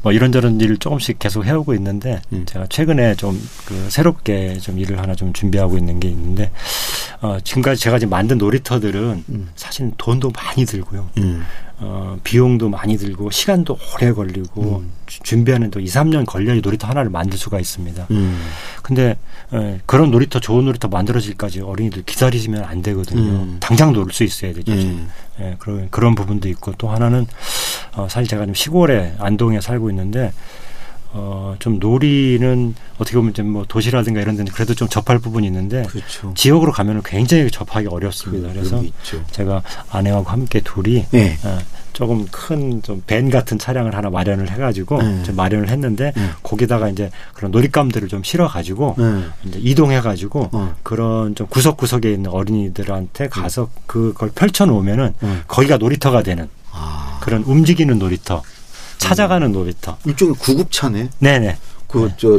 뭐 0.00 0.12
이런저런 0.12 0.60
일을 0.60 0.76
조금씩 0.76 1.18
계속 1.18 1.44
해오고 1.44 1.74
있는데 1.74 2.20
음. 2.32 2.44
제가 2.46 2.66
최근에 2.68 3.16
좀 3.16 3.38
그 3.64 3.90
새롭게 3.90 4.58
좀 4.60 4.78
일을 4.78 4.98
하나 4.98 5.14
좀 5.14 5.32
준비하고 5.34 5.76
있는 5.76 6.00
게 6.00 6.08
있는데 6.08 6.50
어, 7.20 7.38
지금까지 7.42 7.80
제가 7.82 7.98
지금 7.98 8.10
만든 8.10 8.38
놀이터들은 8.38 9.24
음. 9.28 9.48
사실 9.56 9.90
돈도 9.98 10.30
많이 10.30 10.64
들고요. 10.64 11.10
음. 11.18 11.44
어, 11.80 12.18
비용도 12.24 12.68
많이 12.70 12.96
들고 12.96 13.30
시간도 13.30 13.76
오래 13.94 14.12
걸리고 14.12 14.78
음. 14.78 14.90
주- 15.06 15.20
준비하는 15.22 15.70
또 15.70 15.80
2, 15.80 15.84
3년 15.84 16.24
걸려야 16.26 16.60
놀이터 16.62 16.86
하나를 16.88 17.10
만들 17.10 17.36
수가 17.38 17.60
있습니다. 17.60 18.06
음. 18.10 18.40
근데 18.82 19.16
에, 19.52 19.80
그런 19.84 20.10
놀이터 20.10 20.40
좋은 20.40 20.64
놀이터 20.64 20.88
만들어질까지 20.88 21.60
어린이들 21.60 22.04
기다리시면 22.04 22.64
안 22.64 22.80
되거든요. 22.82 23.20
음. 23.20 23.56
당장 23.60 23.92
놀 23.92 24.10
수 24.12 24.24
있어야 24.24 24.54
되죠. 24.54 24.72
음. 24.72 25.10
예, 25.40 25.56
그런 25.58 25.88
그런 25.90 26.14
부분도 26.14 26.48
있고 26.48 26.72
또 26.78 26.88
하나는 26.88 27.26
어, 27.98 28.08
사실 28.08 28.28
제가 28.28 28.46
좀 28.46 28.54
시골에 28.54 29.14
안동에 29.18 29.60
살고 29.60 29.90
있는데 29.90 30.32
어, 31.12 31.56
좀 31.58 31.78
놀이는 31.78 32.74
어떻게 32.98 33.16
보면 33.16 33.34
좀뭐 33.34 33.64
도시라든가 33.66 34.20
이런 34.20 34.36
데는 34.36 34.52
그래도 34.52 34.74
좀 34.74 34.88
접할 34.88 35.18
부분이 35.18 35.46
있는데 35.48 35.82
그렇죠. 35.82 36.32
지역으로 36.34 36.70
가면은 36.70 37.02
굉장히 37.04 37.50
접하기 37.50 37.88
어렵습니다. 37.88 38.52
그 38.52 38.58
래서 38.58 38.80
게 38.80 38.86
있죠. 38.88 39.24
제가 39.32 39.62
아내하고 39.90 40.28
함께 40.28 40.60
둘이 40.60 41.06
네. 41.10 41.36
어, 41.44 41.58
조금 41.92 42.26
큰 42.30 42.80
좀 42.82 43.02
밴 43.06 43.30
같은 43.30 43.58
차량을 43.58 43.96
하나 43.96 44.10
마련을 44.10 44.50
해가지고 44.50 45.00
음. 45.00 45.22
좀 45.24 45.34
마련을 45.34 45.70
했는데 45.70 46.12
음. 46.16 46.30
거기다가 46.42 46.88
이제 46.88 47.10
그런 47.32 47.50
놀잇감들을 47.50 48.06
좀 48.06 48.22
실어가지고 48.22 48.94
네. 48.98 49.22
이제 49.44 49.58
이동해가지고 49.58 50.50
어. 50.52 50.74
그런 50.84 51.34
좀 51.34 51.48
구석구석에 51.48 52.12
있는 52.12 52.30
어린이들한테 52.30 53.28
가서 53.28 53.70
그걸 53.86 54.30
펼쳐놓으면은 54.30 55.14
음. 55.22 55.42
거기가 55.48 55.78
놀이터가 55.78 56.22
되는 56.22 56.48
아. 56.78 57.18
그런 57.20 57.42
움직이는 57.42 57.98
놀이터, 57.98 58.42
찾아가는 58.98 59.50
놀이터. 59.52 59.98
일종의 60.04 60.34
구급차네. 60.38 61.10
네네. 61.18 61.56
그저 61.88 62.38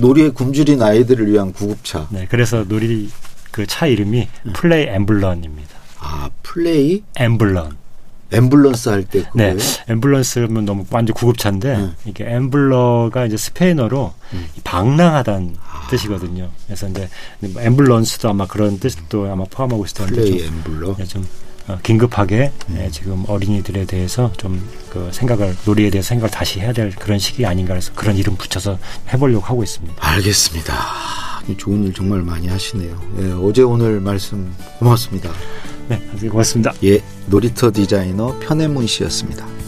놀이에 0.00 0.30
굶주린 0.30 0.82
아이들을 0.82 1.30
위한 1.30 1.52
구급차. 1.52 2.06
네. 2.10 2.26
그래서 2.30 2.64
놀이 2.64 3.10
그 3.50 3.66
차 3.66 3.86
이름이 3.86 4.28
음. 4.46 4.52
플레이 4.52 4.86
앰블런입니다. 4.88 5.70
아 6.00 6.30
플레이 6.42 7.02
앰블런. 7.16 7.76
앰뷸런스 8.30 8.90
할 8.90 9.04
때 9.04 9.22
그거예요. 9.22 9.56
네. 9.56 9.62
앰뷸런스면 9.86 10.64
너무 10.64 10.84
완전 10.90 11.14
구급차인데 11.14 11.76
음. 11.76 11.94
이게 12.04 12.24
ambular가 12.28 13.26
이제 13.26 13.36
스페인어로 13.36 14.12
음. 14.32 14.46
이 14.56 14.60
방랑하다는 14.64 15.56
아. 15.62 15.86
뜻이거든요. 15.88 16.50
그래서 16.66 16.88
이제 16.88 17.08
뭐 17.38 17.62
앰뷸런스도 17.62 18.30
아마 18.30 18.46
그런 18.48 18.80
뜻도 18.80 19.30
아마 19.30 19.44
포함하고 19.48 19.84
있을 19.84 20.06
텐데 20.06 20.22
플레이. 20.24 20.50
예, 20.98 21.04
좀 21.04 21.24
어, 21.66 21.78
긴급하게 21.82 22.52
음. 22.68 22.78
예, 22.80 22.90
지금 22.90 23.24
어린이들에 23.26 23.84
대해서 23.86 24.32
좀 24.36 24.60
그 24.94 25.10
생각을 25.12 25.56
놀이에 25.66 25.90
대해서 25.90 26.10
생각을 26.10 26.30
다시 26.30 26.60
해야 26.60 26.72
될 26.72 26.94
그런 26.94 27.18
시기 27.18 27.44
아닌가 27.44 27.74
해서 27.74 27.90
그런 27.96 28.16
이름 28.16 28.36
붙여서 28.36 28.78
해보려고 29.12 29.44
하고 29.44 29.64
있습니다. 29.64 29.96
알겠습니다. 29.98 30.72
이 31.48 31.56
좋은 31.56 31.82
일 31.84 31.92
정말 31.92 32.22
많이 32.22 32.46
하시네요. 32.46 32.96
예, 33.18 33.32
어제 33.32 33.62
오늘 33.62 34.00
말씀 34.00 34.54
고맙습니다. 34.78 35.32
네, 35.88 36.00
고맙습니다. 36.28 36.72
예, 36.84 37.02
놀이터 37.26 37.72
디자이너 37.72 38.38
편혜문 38.38 38.86
씨였습니다. 38.86 39.63